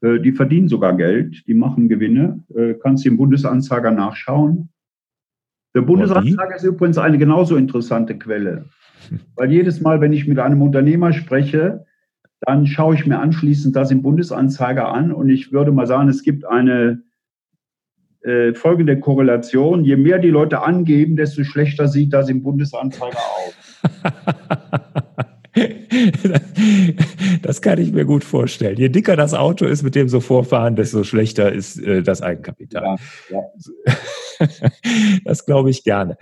Äh, 0.00 0.18
die 0.18 0.32
verdienen 0.32 0.66
sogar 0.66 0.96
Geld, 0.96 1.44
die 1.46 1.54
machen 1.54 1.88
Gewinne. 1.88 2.42
Äh, 2.56 2.74
kannst 2.74 3.04
du 3.04 3.10
im 3.10 3.18
Bundesanzeiger 3.18 3.92
nachschauen. 3.92 4.70
Der 5.76 5.82
Bundesanzeiger 5.82 6.56
ist 6.56 6.64
übrigens 6.64 6.98
eine 6.98 7.18
genauso 7.18 7.54
interessante 7.54 8.18
Quelle. 8.18 8.64
Weil 9.36 9.52
jedes 9.52 9.80
Mal, 9.80 10.00
wenn 10.00 10.12
ich 10.12 10.26
mit 10.26 10.40
einem 10.40 10.60
Unternehmer 10.60 11.12
spreche, 11.12 11.86
dann 12.40 12.66
schaue 12.66 12.96
ich 12.96 13.06
mir 13.06 13.20
anschließend 13.20 13.76
das 13.76 13.92
im 13.92 14.02
Bundesanzeiger 14.02 14.88
an 14.88 15.12
und 15.12 15.28
ich 15.28 15.52
würde 15.52 15.70
mal 15.70 15.86
sagen, 15.86 16.08
es 16.08 16.24
gibt 16.24 16.44
eine 16.44 17.00
äh, 18.24 18.54
folgende 18.54 18.98
Korrelation. 18.98 19.84
Je 19.84 19.96
mehr 19.96 20.18
die 20.18 20.30
Leute 20.30 20.62
angeben, 20.62 21.16
desto 21.16 21.44
schlechter 21.44 21.88
sieht 21.88 22.12
das 22.12 22.28
im 22.28 22.42
Bundesanzeiger 22.42 23.18
aus. 23.18 23.54
das 27.42 27.60
kann 27.60 27.78
ich 27.78 27.92
mir 27.92 28.04
gut 28.04 28.24
vorstellen. 28.24 28.78
Je 28.78 28.88
dicker 28.88 29.16
das 29.16 29.34
Auto 29.34 29.66
ist, 29.66 29.82
mit 29.82 29.94
dem 29.94 30.08
so 30.08 30.20
vorfahren, 30.20 30.76
desto 30.76 31.04
schlechter 31.04 31.52
ist 31.52 31.78
äh, 31.78 32.02
das 32.02 32.22
Eigenkapital. 32.22 32.96
Ja, 33.30 33.38
ja. 34.38 34.48
das 35.24 35.44
glaube 35.44 35.70
ich 35.70 35.84
gerne. 35.84 36.16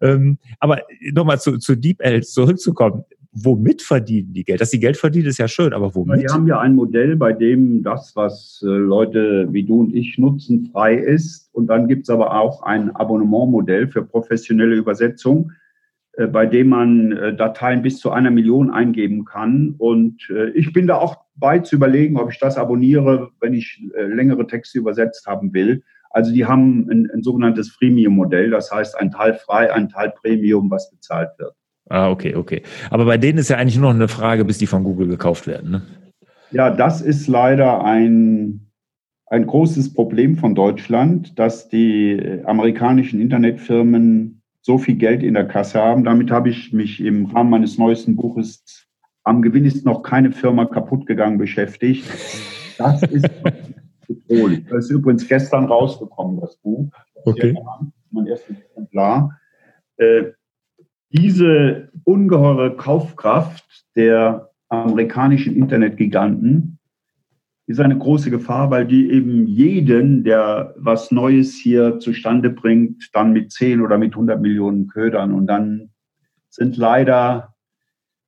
Ähm, 0.00 0.38
aber 0.58 0.82
nochmal 1.12 1.40
zu, 1.40 1.58
zu 1.58 1.76
DeepL 1.76 2.22
zurückzukommen. 2.22 3.04
Womit 3.32 3.82
verdienen 3.82 4.32
die 4.32 4.44
Geld? 4.44 4.60
Dass 4.60 4.70
sie 4.70 4.80
Geld 4.80 4.96
verdienen, 4.96 5.28
ist 5.28 5.38
ja 5.38 5.46
schön, 5.46 5.72
aber 5.72 5.94
womit? 5.94 6.20
Wir 6.20 6.32
haben 6.32 6.48
ja 6.48 6.58
ein 6.58 6.74
Modell, 6.74 7.14
bei 7.14 7.32
dem 7.32 7.82
das, 7.82 8.16
was 8.16 8.60
äh, 8.64 8.66
Leute 8.66 9.46
wie 9.52 9.62
du 9.64 9.80
und 9.80 9.94
ich 9.94 10.18
nutzen, 10.18 10.68
frei 10.72 10.96
ist. 10.96 11.48
Und 11.52 11.68
dann 11.68 11.86
gibt 11.86 12.02
es 12.02 12.10
aber 12.10 12.34
auch 12.40 12.62
ein 12.62 12.90
Abonnementmodell 12.90 13.86
für 13.86 14.02
professionelle 14.02 14.74
Übersetzung 14.74 15.52
äh, 16.16 16.26
bei 16.26 16.44
dem 16.44 16.70
man 16.70 17.12
äh, 17.12 17.36
Dateien 17.36 17.82
bis 17.82 18.00
zu 18.00 18.10
einer 18.10 18.32
Million 18.32 18.70
eingeben 18.70 19.24
kann. 19.24 19.76
Und 19.78 20.28
ich 20.54 20.72
bin 20.72 20.88
da 20.88 20.96
auch 20.96 21.18
bei 21.36 21.60
zu 21.60 21.76
überlegen, 21.76 22.18
ob 22.18 22.32
ich 22.32 22.38
das 22.38 22.58
abonniere, 22.58 23.30
wenn 23.40 23.54
ich 23.54 23.80
längere 23.94 24.46
Texte 24.46 24.78
übersetzt 24.78 25.26
haben 25.26 25.54
will. 25.54 25.82
Also 26.10 26.32
die 26.32 26.44
haben 26.44 26.88
ein, 26.90 27.08
ein 27.14 27.22
sogenanntes 27.22 27.70
Freemium-Modell, 27.70 28.50
das 28.50 28.70
heißt 28.72 28.98
ein 28.98 29.12
Teil 29.12 29.34
frei, 29.34 29.72
ein 29.72 29.88
Teil 29.88 30.12
Premium, 30.20 30.70
was 30.70 30.90
bezahlt 30.90 31.30
wird. 31.38 31.54
Ah, 31.90 32.08
okay, 32.08 32.36
okay. 32.36 32.62
Aber 32.88 33.04
bei 33.04 33.18
denen 33.18 33.38
ist 33.38 33.50
ja 33.50 33.56
eigentlich 33.56 33.76
nur 33.76 33.88
noch 33.88 33.96
eine 33.96 34.08
Frage, 34.08 34.44
bis 34.44 34.58
die 34.58 34.66
von 34.66 34.84
Google 34.84 35.08
gekauft 35.08 35.46
werden. 35.46 35.70
Ne? 35.70 35.82
Ja, 36.52 36.70
das 36.70 37.00
ist 37.00 37.26
leider 37.26 37.84
ein, 37.84 38.70
ein 39.26 39.46
großes 39.46 39.92
Problem 39.92 40.36
von 40.36 40.54
Deutschland, 40.54 41.38
dass 41.38 41.68
die 41.68 42.40
amerikanischen 42.44 43.20
Internetfirmen 43.20 44.40
so 44.62 44.78
viel 44.78 44.94
Geld 44.94 45.24
in 45.24 45.34
der 45.34 45.48
Kasse 45.48 45.80
haben. 45.80 46.04
Damit 46.04 46.30
habe 46.30 46.48
ich 46.48 46.72
mich 46.72 47.00
im 47.00 47.26
Rahmen 47.26 47.50
meines 47.50 47.76
neuesten 47.76 48.14
Buches 48.14 48.86
Am 49.24 49.42
Gewinn 49.42 49.64
ist 49.64 49.84
noch 49.84 50.02
keine 50.02 50.32
Firma 50.32 50.64
kaputt 50.64 51.06
gegangen 51.06 51.38
beschäftigt. 51.38 52.04
Das 52.78 53.02
ist 53.02 53.28
bedrohlich. 54.08 54.64
Das 54.68 54.84
ist 54.84 54.90
übrigens 54.90 55.28
gestern 55.28 55.66
rausgekommen, 55.66 56.40
das 56.40 56.56
Buch. 56.56 56.88
Okay. 57.24 57.54
Mein 58.10 58.26
erstes 58.26 58.56
Exemplar. 58.58 59.38
Äh, 59.98 60.32
diese 61.12 61.90
ungeheure 62.04 62.76
Kaufkraft 62.76 63.64
der 63.96 64.50
amerikanischen 64.68 65.56
Internetgiganten 65.56 66.78
ist 67.66 67.80
eine 67.80 67.98
große 67.98 68.30
Gefahr, 68.30 68.70
weil 68.70 68.86
die 68.86 69.10
eben 69.10 69.46
jeden, 69.46 70.24
der 70.24 70.74
was 70.76 71.10
Neues 71.10 71.56
hier 71.56 71.98
zustande 72.00 72.50
bringt, 72.50 73.10
dann 73.12 73.32
mit 73.32 73.52
10 73.52 73.80
oder 73.80 73.98
mit 73.98 74.12
100 74.12 74.40
Millionen 74.40 74.88
ködern. 74.88 75.32
Und 75.32 75.46
dann 75.46 75.90
sind 76.48 76.76
leider 76.76 77.54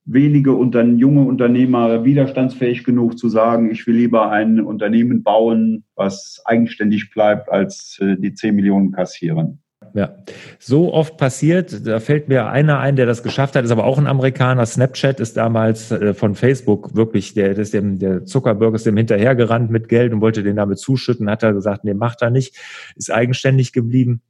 wenige 0.05 0.53
unter, 0.53 0.85
junge 0.85 1.23
Unternehmer 1.23 2.05
widerstandsfähig 2.05 2.85
genug 2.85 3.19
zu 3.19 3.29
sagen, 3.29 3.71
ich 3.71 3.87
will 3.87 3.97
lieber 3.97 4.31
ein 4.31 4.61
Unternehmen 4.61 5.23
bauen, 5.23 5.85
was 5.95 6.43
eigenständig 6.45 7.11
bleibt, 7.11 7.49
als 7.49 7.99
äh, 8.01 8.17
die 8.17 8.35
10 8.35 8.55
Millionen 8.55 8.93
kassieren 8.93 9.62
ja. 9.95 10.17
So 10.59 10.93
oft 10.93 11.17
passiert, 11.17 11.87
da 11.87 12.01
fällt 12.01 12.29
mir 12.29 12.47
einer 12.47 12.79
ein, 12.79 12.97
der 12.97 13.07
das 13.07 13.23
geschafft 13.23 13.57
hat, 13.57 13.65
ist 13.65 13.71
aber 13.71 13.85
auch 13.85 13.99
ein 13.99 14.07
Amerikaner. 14.07 14.65
Snapchat 14.65 15.21
ist 15.21 15.37
damals 15.37 15.91
äh, 15.91 16.15
von 16.15 16.35
Facebook 16.35 16.95
wirklich, 16.95 17.35
der, 17.35 17.57
ist 17.57 17.75
dem, 17.75 17.99
der 17.99 18.25
Zuckerberg 18.25 18.75
ist 18.75 18.87
dem 18.87 18.97
hinterhergerannt 18.97 19.71
mit 19.71 19.89
Geld 19.89 20.13
und 20.13 20.21
wollte 20.21 20.43
den 20.43 20.57
damit 20.57 20.79
zuschütten, 20.79 21.29
hat 21.31 21.43
er 21.43 21.53
gesagt, 21.53 21.85
nee, 21.85 21.95
macht 21.95 22.23
er 22.23 22.31
nicht, 22.31 22.57
ist 22.97 23.13
eigenständig 23.13 23.73
geblieben. 23.73 24.23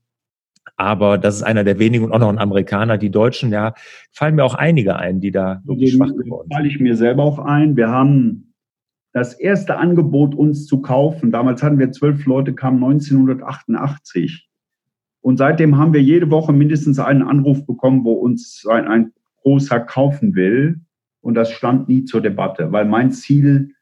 Aber 0.77 1.19
das 1.19 1.37
ist 1.37 1.43
einer 1.43 1.65
der 1.65 1.79
wenigen 1.79 2.05
und 2.05 2.13
auch 2.13 2.19
noch 2.19 2.29
ein 2.29 2.39
Amerikaner. 2.39 2.99
Die 2.99 3.11
Deutschen, 3.11 3.53
ja, 3.53 3.75
fallen 4.11 4.35
mir 4.35 4.45
auch 4.45 4.55
einige 4.55 4.97
ein, 4.97 5.21
die 5.21 5.31
da 5.31 5.61
wirklich 5.65 5.93
schwach 5.93 6.09
geworden 6.09 6.49
sind. 6.49 6.55
Falle 6.55 6.69
ich 6.69 6.81
mir 6.81 6.97
selber 6.97 7.23
auch 7.25 7.39
ein. 7.39 7.77
Wir 7.77 7.89
haben 7.89 8.55
das 9.13 9.35
erste 9.35 9.77
Angebot, 9.77 10.35
uns 10.35 10.67
zu 10.67 10.81
kaufen. 10.81 11.31
Damals 11.31 11.63
hatten 11.63 11.79
wir 11.79 11.93
zwölf 11.93 12.25
Leute, 12.27 12.55
kam 12.55 12.83
1988 12.83 14.49
und 15.23 15.37
seitdem 15.37 15.79
haben 15.79 15.95
wir 15.95 16.03
jede 16.03 16.31
Woche 16.31 16.53
mindestens 16.53 16.99
einen 16.99 17.23
Anruf 17.23 17.65
bekommen, 17.65 18.05
wo 18.05 18.13
uns 18.13 18.67
ein, 18.69 18.87
ein 18.87 19.13
großer 19.43 19.81
kaufen 19.81 20.35
will. 20.35 20.81
Und 21.21 21.35
das 21.35 21.53
stand 21.53 21.89
nie 21.89 22.05
zur 22.05 22.21
Debatte, 22.21 22.73
weil 22.73 22.85
mein 22.85 23.13
Ziel 23.13 23.75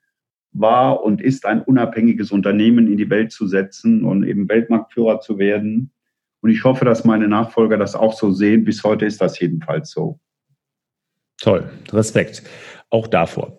war 0.52 1.02
und 1.02 1.22
ist, 1.22 1.46
ein 1.46 1.62
unabhängiges 1.62 2.30
Unternehmen 2.30 2.86
in 2.86 2.98
die 2.98 3.08
Welt 3.08 3.32
zu 3.32 3.46
setzen 3.46 4.04
und 4.04 4.24
eben 4.24 4.48
Weltmarktführer 4.48 5.20
zu 5.20 5.38
werden. 5.38 5.92
Und 6.42 6.50
ich 6.50 6.64
hoffe, 6.64 6.84
dass 6.84 7.04
meine 7.04 7.28
Nachfolger 7.28 7.78
das 7.78 7.94
auch 7.94 8.12
so 8.12 8.30
sehen. 8.30 8.64
Bis 8.64 8.84
heute 8.84 9.06
ist 9.06 9.20
das 9.20 9.38
jedenfalls 9.40 9.90
so. 9.90 10.20
Toll, 11.38 11.70
Respekt 11.90 12.42
auch 12.90 13.06
davor. 13.06 13.56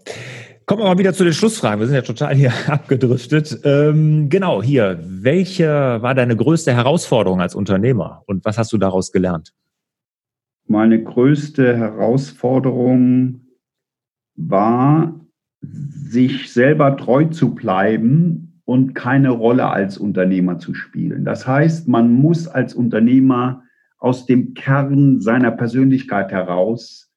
Kommen 0.71 0.83
wir 0.83 0.87
mal 0.87 0.97
wieder 0.97 1.11
zu 1.11 1.25
den 1.25 1.33
Schlussfragen. 1.33 1.81
Wir 1.81 1.87
sind 1.87 1.95
ja 1.97 2.01
total 2.01 2.33
hier 2.33 2.53
abgedriftet. 2.67 3.59
Ähm, 3.65 4.29
genau, 4.29 4.63
hier. 4.63 5.03
Welche 5.03 5.67
war 5.67 6.15
deine 6.15 6.33
größte 6.37 6.73
Herausforderung 6.73 7.41
als 7.41 7.55
Unternehmer 7.55 8.23
und 8.25 8.45
was 8.45 8.57
hast 8.57 8.71
du 8.71 8.77
daraus 8.77 9.11
gelernt? 9.11 9.51
Meine 10.67 11.03
größte 11.03 11.75
Herausforderung 11.75 13.41
war, 14.37 15.19
sich 15.59 16.53
selber 16.53 16.95
treu 16.95 17.25
zu 17.25 17.53
bleiben 17.53 18.61
und 18.63 18.95
keine 18.95 19.31
Rolle 19.31 19.69
als 19.69 19.97
Unternehmer 19.97 20.57
zu 20.57 20.73
spielen. 20.73 21.25
Das 21.25 21.45
heißt, 21.45 21.89
man 21.89 22.13
muss 22.13 22.47
als 22.47 22.73
Unternehmer 22.73 23.63
aus 23.97 24.25
dem 24.25 24.53
Kern 24.53 25.19
seiner 25.19 25.51
Persönlichkeit 25.51 26.31
heraus 26.31 27.10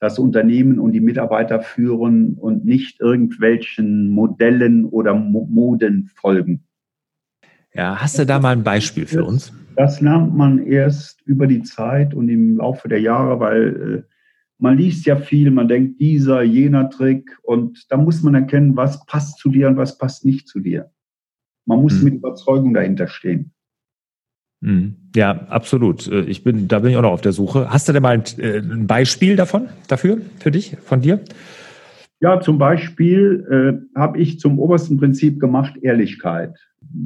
das 0.00 0.18
Unternehmen 0.18 0.78
und 0.78 0.92
die 0.92 1.00
Mitarbeiter 1.00 1.60
führen 1.60 2.34
und 2.34 2.64
nicht 2.64 3.00
irgendwelchen 3.00 4.10
Modellen 4.10 4.84
oder 4.84 5.14
Moden 5.14 6.10
folgen. 6.14 6.64
Ja, 7.72 8.00
hast 8.00 8.18
du 8.18 8.26
da 8.26 8.38
mal 8.38 8.52
ein 8.52 8.62
Beispiel 8.62 9.06
für 9.06 9.24
uns? 9.24 9.52
Das 9.76 10.00
lernt 10.00 10.34
man 10.36 10.64
erst 10.64 11.22
über 11.22 11.46
die 11.46 11.62
Zeit 11.62 12.14
und 12.14 12.28
im 12.28 12.58
Laufe 12.58 12.88
der 12.88 13.00
Jahre, 13.00 13.40
weil 13.40 14.04
äh, 14.06 14.14
man 14.58 14.78
liest 14.78 15.04
ja 15.06 15.16
viel, 15.16 15.50
man 15.50 15.66
denkt 15.66 16.00
dieser, 16.00 16.42
jener 16.42 16.88
Trick 16.90 17.36
und 17.42 17.90
da 17.90 17.96
muss 17.96 18.22
man 18.22 18.34
erkennen, 18.34 18.76
was 18.76 19.04
passt 19.06 19.38
zu 19.38 19.50
dir 19.50 19.68
und 19.68 19.76
was 19.76 19.98
passt 19.98 20.24
nicht 20.24 20.46
zu 20.46 20.60
dir. 20.60 20.92
Man 21.66 21.80
muss 21.82 21.98
hm. 21.98 22.04
mit 22.04 22.14
Überzeugung 22.14 22.74
dahinter 22.74 23.08
stehen. 23.08 23.52
Hm. 24.64 24.94
Ja, 25.14 25.46
absolut. 25.48 26.08
Äh, 26.08 26.22
ich 26.22 26.42
bin, 26.42 26.68
da 26.68 26.78
bin 26.78 26.90
ich 26.90 26.96
auch 26.96 27.02
noch 27.02 27.12
auf 27.12 27.20
der 27.20 27.32
Suche. 27.32 27.70
Hast 27.70 27.86
du 27.86 27.92
denn 27.92 28.02
mal 28.02 28.18
ein, 28.18 28.24
äh, 28.38 28.62
Beispiel 28.62 29.36
davon, 29.36 29.68
dafür, 29.88 30.18
für 30.40 30.50
dich, 30.50 30.76
von 30.82 31.02
dir? 31.02 31.20
Ja, 32.20 32.40
zum 32.40 32.56
Beispiel 32.56 33.46
äh, 33.94 33.98
habe 33.98 34.18
ich 34.18 34.40
zum 34.40 34.58
obersten 34.58 34.96
Prinzip 34.96 35.38
gemacht 35.38 35.76
Ehrlichkeit. 35.82 36.54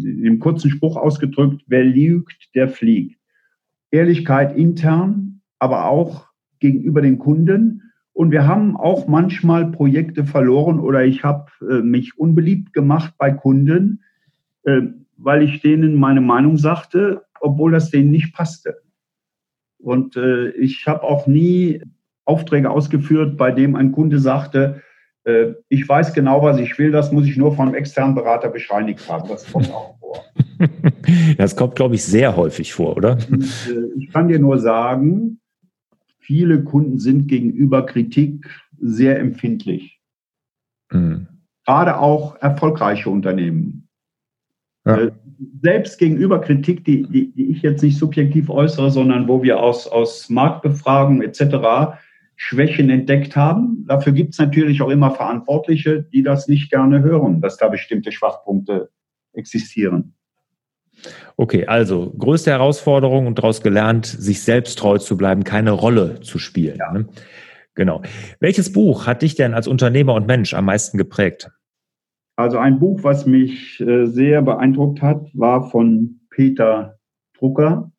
Im 0.01 0.39
kurzen 0.39 0.71
Spruch 0.71 0.97
ausgedrückt, 0.97 1.63
wer 1.67 1.85
lügt, 1.85 2.55
der 2.55 2.69
fliegt. 2.69 3.19
Ehrlichkeit 3.91 4.57
intern, 4.57 5.41
aber 5.59 5.87
auch 5.87 6.27
gegenüber 6.61 7.03
den 7.03 7.19
Kunden. 7.19 7.83
Und 8.13 8.31
wir 8.31 8.47
haben 8.47 8.77
auch 8.77 9.09
manchmal 9.09 9.73
Projekte 9.73 10.25
verloren 10.25 10.79
oder 10.79 11.05
ich 11.05 11.25
habe 11.25 11.51
äh, 11.69 11.83
mich 11.83 12.17
unbeliebt 12.19 12.73
gemacht 12.73 13.15
bei 13.19 13.33
Kunden, 13.33 14.03
äh, 14.63 14.83
weil 15.17 15.43
ich 15.43 15.61
denen 15.61 15.95
meine 15.97 16.21
Meinung 16.21 16.57
sagte, 16.57 17.23
obwohl 17.41 17.73
das 17.73 17.91
denen 17.91 18.11
nicht 18.11 18.35
passte. 18.35 18.83
Und 19.79 20.17
äh, 20.17 20.51
ich 20.51 20.87
habe 20.87 21.03
auch 21.03 21.27
nie 21.27 21.83
Aufträge 22.25 22.71
ausgeführt, 22.71 23.37
bei 23.37 23.53
dem 23.53 23.77
ein 23.77 23.93
Kunde 23.93 24.19
sagte, 24.19 24.83
äh, 25.25 25.55
ich 25.69 25.89
weiß 25.89 26.15
genau, 26.15 26.43
was 26.43 26.59
ich 26.59 26.79
will, 26.79 26.91
das 26.91 27.13
muss 27.13 27.27
ich 27.27 27.37
nur 27.37 27.55
von 27.55 27.69
einem 27.69 27.75
externen 27.75 28.15
Berater 28.15 28.49
bescheinigt 28.49 29.09
haben. 29.09 29.29
Das 29.29 29.51
kommt 29.51 29.73
auch 29.73 29.99
vor. 29.99 30.25
Das 31.39 31.55
kommt, 31.55 31.77
glaube 31.77 31.95
ich, 31.95 32.05
sehr 32.05 32.37
häufig 32.37 32.75
vor, 32.75 32.97
oder? 32.97 33.17
Und, 33.31 33.45
äh, 33.45 33.97
ich 33.97 34.11
kann 34.11 34.29
dir 34.29 34.39
nur 34.39 34.59
sagen, 34.59 35.41
viele 36.19 36.65
Kunden 36.65 36.99
sind 36.99 37.29
gegenüber 37.29 37.87
Kritik 37.87 38.47
sehr 38.79 39.19
empfindlich. 39.19 40.01
Mhm. 40.91 41.29
Gerade 41.65 41.99
auch 41.99 42.37
erfolgreiche 42.37 43.09
Unternehmen. 43.09 43.89
Ja. 44.85 45.11
Selbst 45.63 45.99
gegenüber 45.99 46.41
Kritik, 46.41 46.85
die, 46.85 47.03
die, 47.05 47.33
die, 47.33 47.51
ich 47.51 47.63
jetzt 47.63 47.83
nicht 47.83 47.99
subjektiv 47.99 48.51
äußere, 48.51 48.91
sondern 48.91 49.29
wo 49.29 49.43
wir 49.43 49.61
aus, 49.61 49.87
aus 49.87 50.29
Marktbefragungen 50.29 51.23
etc. 51.23 51.97
Schwächen 52.37 52.91
entdeckt 52.91 53.37
haben. 53.37 53.85
Dafür 53.87 54.13
gibt 54.13 54.33
es 54.33 54.39
natürlich 54.39 54.83
auch 54.83 54.89
immer 54.89 55.13
Verantwortliche, 55.13 56.03
die 56.03 56.23
das 56.23 56.49
nicht 56.49 56.71
gerne 56.71 57.03
hören, 57.03 57.41
dass 57.41 57.57
da 57.57 57.69
bestimmte 57.69 58.13
Schwachpunkte 58.13 58.91
existieren. 59.33 60.15
Okay, 61.37 61.67
also 61.67 62.11
größte 62.19 62.51
Herausforderung 62.51 63.27
und 63.27 63.39
daraus 63.39 63.63
gelernt, 63.63 64.07
sich 64.07 64.43
selbst 64.43 64.79
treu 64.79 64.99
zu 64.99 65.17
bleiben, 65.17 65.45
keine 65.45 65.71
Rolle 65.71 66.21
zu 66.21 66.39
spielen. 66.39 66.77
Ja. 66.79 66.93
Ne? 66.93 67.09
Genau. 67.75 68.03
Welches 68.41 68.73
Buch 68.73 69.07
hat 69.07 69.23
dich 69.23 69.37
denn 69.37 69.55
als 69.55 69.69
Unternehmer 69.69 70.15
und 70.15 70.27
Mensch 70.27 70.55
am 70.55 70.65
meisten 70.65 70.99
geprägt? 70.99 71.51
Also 72.39 72.59
ein 72.59 72.79
Buch, 72.79 73.03
was 73.03 73.27
mich 73.27 73.81
äh, 73.81 74.07
sehr 74.07 74.43
beeindruckt 74.43 75.03
hat, 75.03 75.29
war 75.35 75.69
von 75.71 76.21
Peter 76.31 76.97
Drucker, 77.37 77.91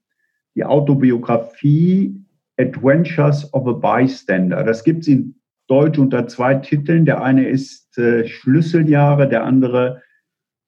die 0.56 0.63
Autobiografie 0.63 2.23
Adventures 2.58 3.54
of 3.54 3.67
a 3.67 3.73
Bystander. 3.73 4.63
Das 4.63 4.86
gibt 4.86 5.02
es 5.02 5.10
in 5.10 5.36
Deutsch 5.67 5.99
unter 5.99 6.25
zwei 6.28 6.56
Titeln. 6.56 7.04
Der 7.04 7.21
eine 7.21 7.49
ist 7.49 7.97
äh, 7.97 8.25
Schlüsseljahre, 8.30 9.28
der 9.28 9.43
andere 9.43 10.02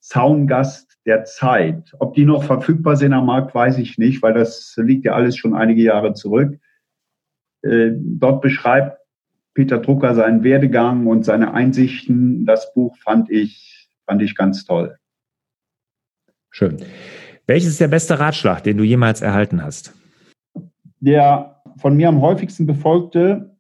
Zaungast 0.01 0.97
der 1.05 1.23
Zeit. 1.23 1.93
Ob 1.99 2.13
die 2.13 2.25
noch 2.25 2.43
verfügbar 2.43 2.97
sind 2.97 3.13
am 3.13 3.27
Markt, 3.27 3.55
weiß 3.55 3.77
ich 3.77 3.97
nicht, 3.97 4.21
weil 4.21 4.34
das 4.34 4.75
liegt 4.84 5.05
ja 5.05 5.13
alles 5.13 5.38
schon 5.38 5.55
einige 5.55 5.81
Jahre 5.81 6.13
zurück. 6.13 6.60
Äh, 7.62 7.91
dort 7.95 8.41
beschreibt 8.41 9.00
Peter 9.53 9.79
Drucker 9.79 10.15
seinen 10.15 10.43
Werdegang 10.43 11.07
und 11.07 11.25
seine 11.25 11.53
Einsichten. 11.53 12.45
Das 12.45 12.73
Buch 12.73 12.97
fand 12.97 13.29
ich, 13.29 13.89
fand 14.05 14.21
ich 14.21 14.35
ganz 14.35 14.65
toll. 14.65 14.97
Schön. 16.49 16.77
Welches 17.47 17.71
ist 17.71 17.81
der 17.81 17.87
beste 17.87 18.19
Ratschlag, 18.19 18.63
den 18.63 18.77
du 18.77 18.83
jemals 18.83 19.21
erhalten 19.21 19.63
hast? 19.63 19.93
Der 20.99 21.61
von 21.77 21.95
mir 21.95 22.09
am 22.09 22.21
häufigsten 22.21 22.65
befolgte 22.65 23.57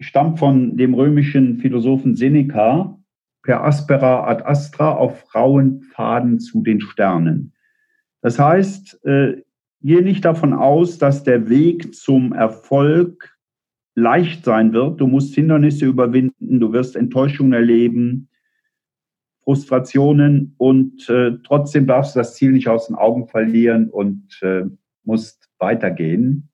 stammt 0.00 0.38
von 0.38 0.76
dem 0.76 0.94
römischen 0.94 1.58
Philosophen 1.58 2.16
Seneca 2.16 2.98
per 3.42 3.64
aspera 3.64 4.26
ad 4.26 4.44
astra 4.44 4.92
auf 4.92 5.34
rauen 5.34 5.82
Pfaden 5.82 6.38
zu 6.38 6.62
den 6.62 6.80
Sternen. 6.80 7.52
Das 8.22 8.38
heißt, 8.38 9.04
äh, 9.04 9.42
gehe 9.82 10.02
nicht 10.02 10.24
davon 10.24 10.52
aus, 10.52 10.98
dass 10.98 11.24
der 11.24 11.48
Weg 11.48 11.94
zum 11.94 12.32
Erfolg 12.32 13.36
leicht 13.94 14.44
sein 14.44 14.72
wird. 14.72 15.00
Du 15.00 15.06
musst 15.06 15.34
Hindernisse 15.34 15.86
überwinden, 15.86 16.60
du 16.60 16.72
wirst 16.72 16.96
Enttäuschungen 16.96 17.52
erleben, 17.52 18.28
Frustrationen 19.42 20.54
und 20.58 21.08
äh, 21.08 21.32
trotzdem 21.44 21.86
darfst 21.86 22.14
du 22.14 22.20
das 22.20 22.34
Ziel 22.34 22.52
nicht 22.52 22.68
aus 22.68 22.86
den 22.86 22.96
Augen 22.96 23.26
verlieren 23.26 23.90
und 23.90 24.38
äh, 24.42 24.64
musst 25.04 25.48
weitergehen. 25.58 26.48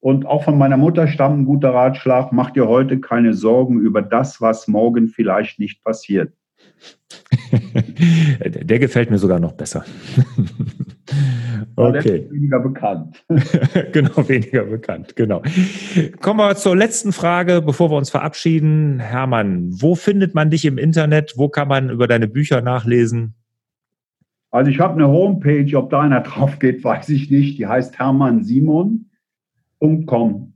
Und 0.00 0.24
auch 0.26 0.44
von 0.44 0.56
meiner 0.56 0.78
Mutter 0.78 1.06
stammt 1.06 1.40
ein 1.40 1.44
guter 1.44 1.74
Ratschlag, 1.74 2.32
mach 2.32 2.50
dir 2.50 2.66
heute 2.66 3.00
keine 3.00 3.34
Sorgen 3.34 3.78
über 3.78 4.00
das, 4.00 4.40
was 4.40 4.66
morgen 4.66 5.08
vielleicht 5.08 5.58
nicht 5.58 5.84
passiert. 5.84 6.32
Der 8.44 8.78
gefällt 8.78 9.10
mir 9.10 9.18
sogar 9.18 9.38
noch 9.38 9.52
besser. 9.52 9.84
okay. 11.76 12.26
Weniger 12.30 12.60
bekannt. 12.60 13.24
genau, 13.92 14.28
weniger 14.28 14.64
bekannt, 14.64 15.16
genau. 15.16 15.42
Kommen 16.20 16.40
wir 16.40 16.56
zur 16.56 16.76
letzten 16.76 17.12
Frage, 17.12 17.62
bevor 17.62 17.90
wir 17.90 17.96
uns 17.96 18.10
verabschieden. 18.10 18.98
Hermann, 19.00 19.68
wo 19.70 19.94
findet 19.94 20.34
man 20.34 20.50
dich 20.50 20.64
im 20.64 20.78
Internet? 20.78 21.34
Wo 21.36 21.48
kann 21.48 21.68
man 21.68 21.90
über 21.90 22.06
deine 22.06 22.28
Bücher 22.28 22.62
nachlesen? 22.62 23.34
Also 24.50 24.70
ich 24.70 24.80
habe 24.80 24.94
eine 24.94 25.08
Homepage, 25.08 25.76
ob 25.76 25.90
da 25.90 26.00
einer 26.00 26.20
drauf 26.22 26.58
geht, 26.58 26.82
weiß 26.82 27.08
ich 27.10 27.30
nicht. 27.30 27.58
Die 27.58 27.66
heißt 27.66 27.98
Hermann 27.98 28.42
Simon 28.42 29.06
www.ecom. 29.80 30.52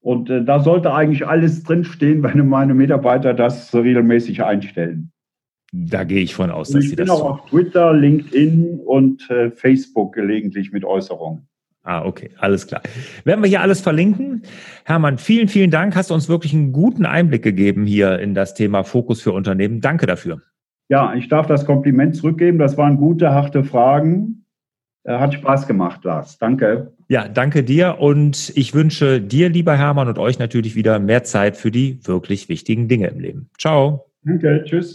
Und 0.00 0.28
äh, 0.28 0.44
da 0.44 0.60
sollte 0.60 0.92
eigentlich 0.92 1.26
alles 1.26 1.62
drinstehen, 1.62 2.22
wenn 2.24 2.48
meine 2.48 2.74
Mitarbeiter 2.74 3.34
das 3.34 3.74
regelmäßig 3.74 4.42
einstellen. 4.42 5.10
Da 5.76 6.04
gehe 6.04 6.20
ich 6.20 6.34
von 6.36 6.52
aus, 6.52 6.68
dass 6.68 6.84
sie 6.84 6.94
das. 6.94 7.08
Ich 7.08 7.12
bin 7.14 7.22
auch 7.22 7.30
auf 7.40 7.50
Twitter, 7.50 7.92
LinkedIn 7.92 8.80
und 8.84 9.28
äh, 9.28 9.50
Facebook 9.50 10.14
gelegentlich 10.14 10.70
mit 10.70 10.84
Äußerungen. 10.84 11.48
Ah, 11.82 12.04
okay, 12.04 12.30
alles 12.38 12.66
klar. 12.66 12.80
Werden 13.24 13.42
wir 13.42 13.48
hier 13.48 13.60
alles 13.60 13.80
verlinken. 13.80 14.42
Hermann, 14.84 15.18
vielen, 15.18 15.48
vielen 15.48 15.72
Dank. 15.72 15.96
Hast 15.96 16.10
du 16.10 16.14
uns 16.14 16.28
wirklich 16.28 16.54
einen 16.54 16.72
guten 16.72 17.04
Einblick 17.04 17.42
gegeben 17.42 17.86
hier 17.86 18.20
in 18.20 18.34
das 18.34 18.54
Thema 18.54 18.84
Fokus 18.84 19.20
für 19.20 19.32
Unternehmen. 19.32 19.80
Danke 19.80 20.06
dafür. 20.06 20.42
Ja, 20.88 21.12
ich 21.14 21.28
darf 21.28 21.46
das 21.46 21.66
Kompliment 21.66 22.14
zurückgeben. 22.14 22.58
Das 22.58 22.78
waren 22.78 22.96
gute, 22.96 23.32
harte 23.32 23.64
Fragen. 23.64 24.44
Äh, 25.02 25.18
hat 25.18 25.34
Spaß 25.34 25.66
gemacht, 25.66 26.04
Lars. 26.04 26.38
Danke. 26.38 26.92
Ja, 27.08 27.26
danke 27.26 27.64
dir 27.64 27.98
und 27.98 28.52
ich 28.54 28.74
wünsche 28.74 29.20
dir, 29.20 29.48
lieber 29.48 29.76
Hermann, 29.76 30.08
und 30.08 30.18
euch 30.18 30.38
natürlich 30.38 30.76
wieder 30.76 31.00
mehr 31.00 31.24
Zeit 31.24 31.56
für 31.56 31.72
die 31.72 31.98
wirklich 32.06 32.48
wichtigen 32.48 32.86
Dinge 32.86 33.08
im 33.08 33.18
Leben. 33.18 33.50
Ciao. 33.58 34.06
Danke, 34.22 34.62
tschüss. 34.64 34.94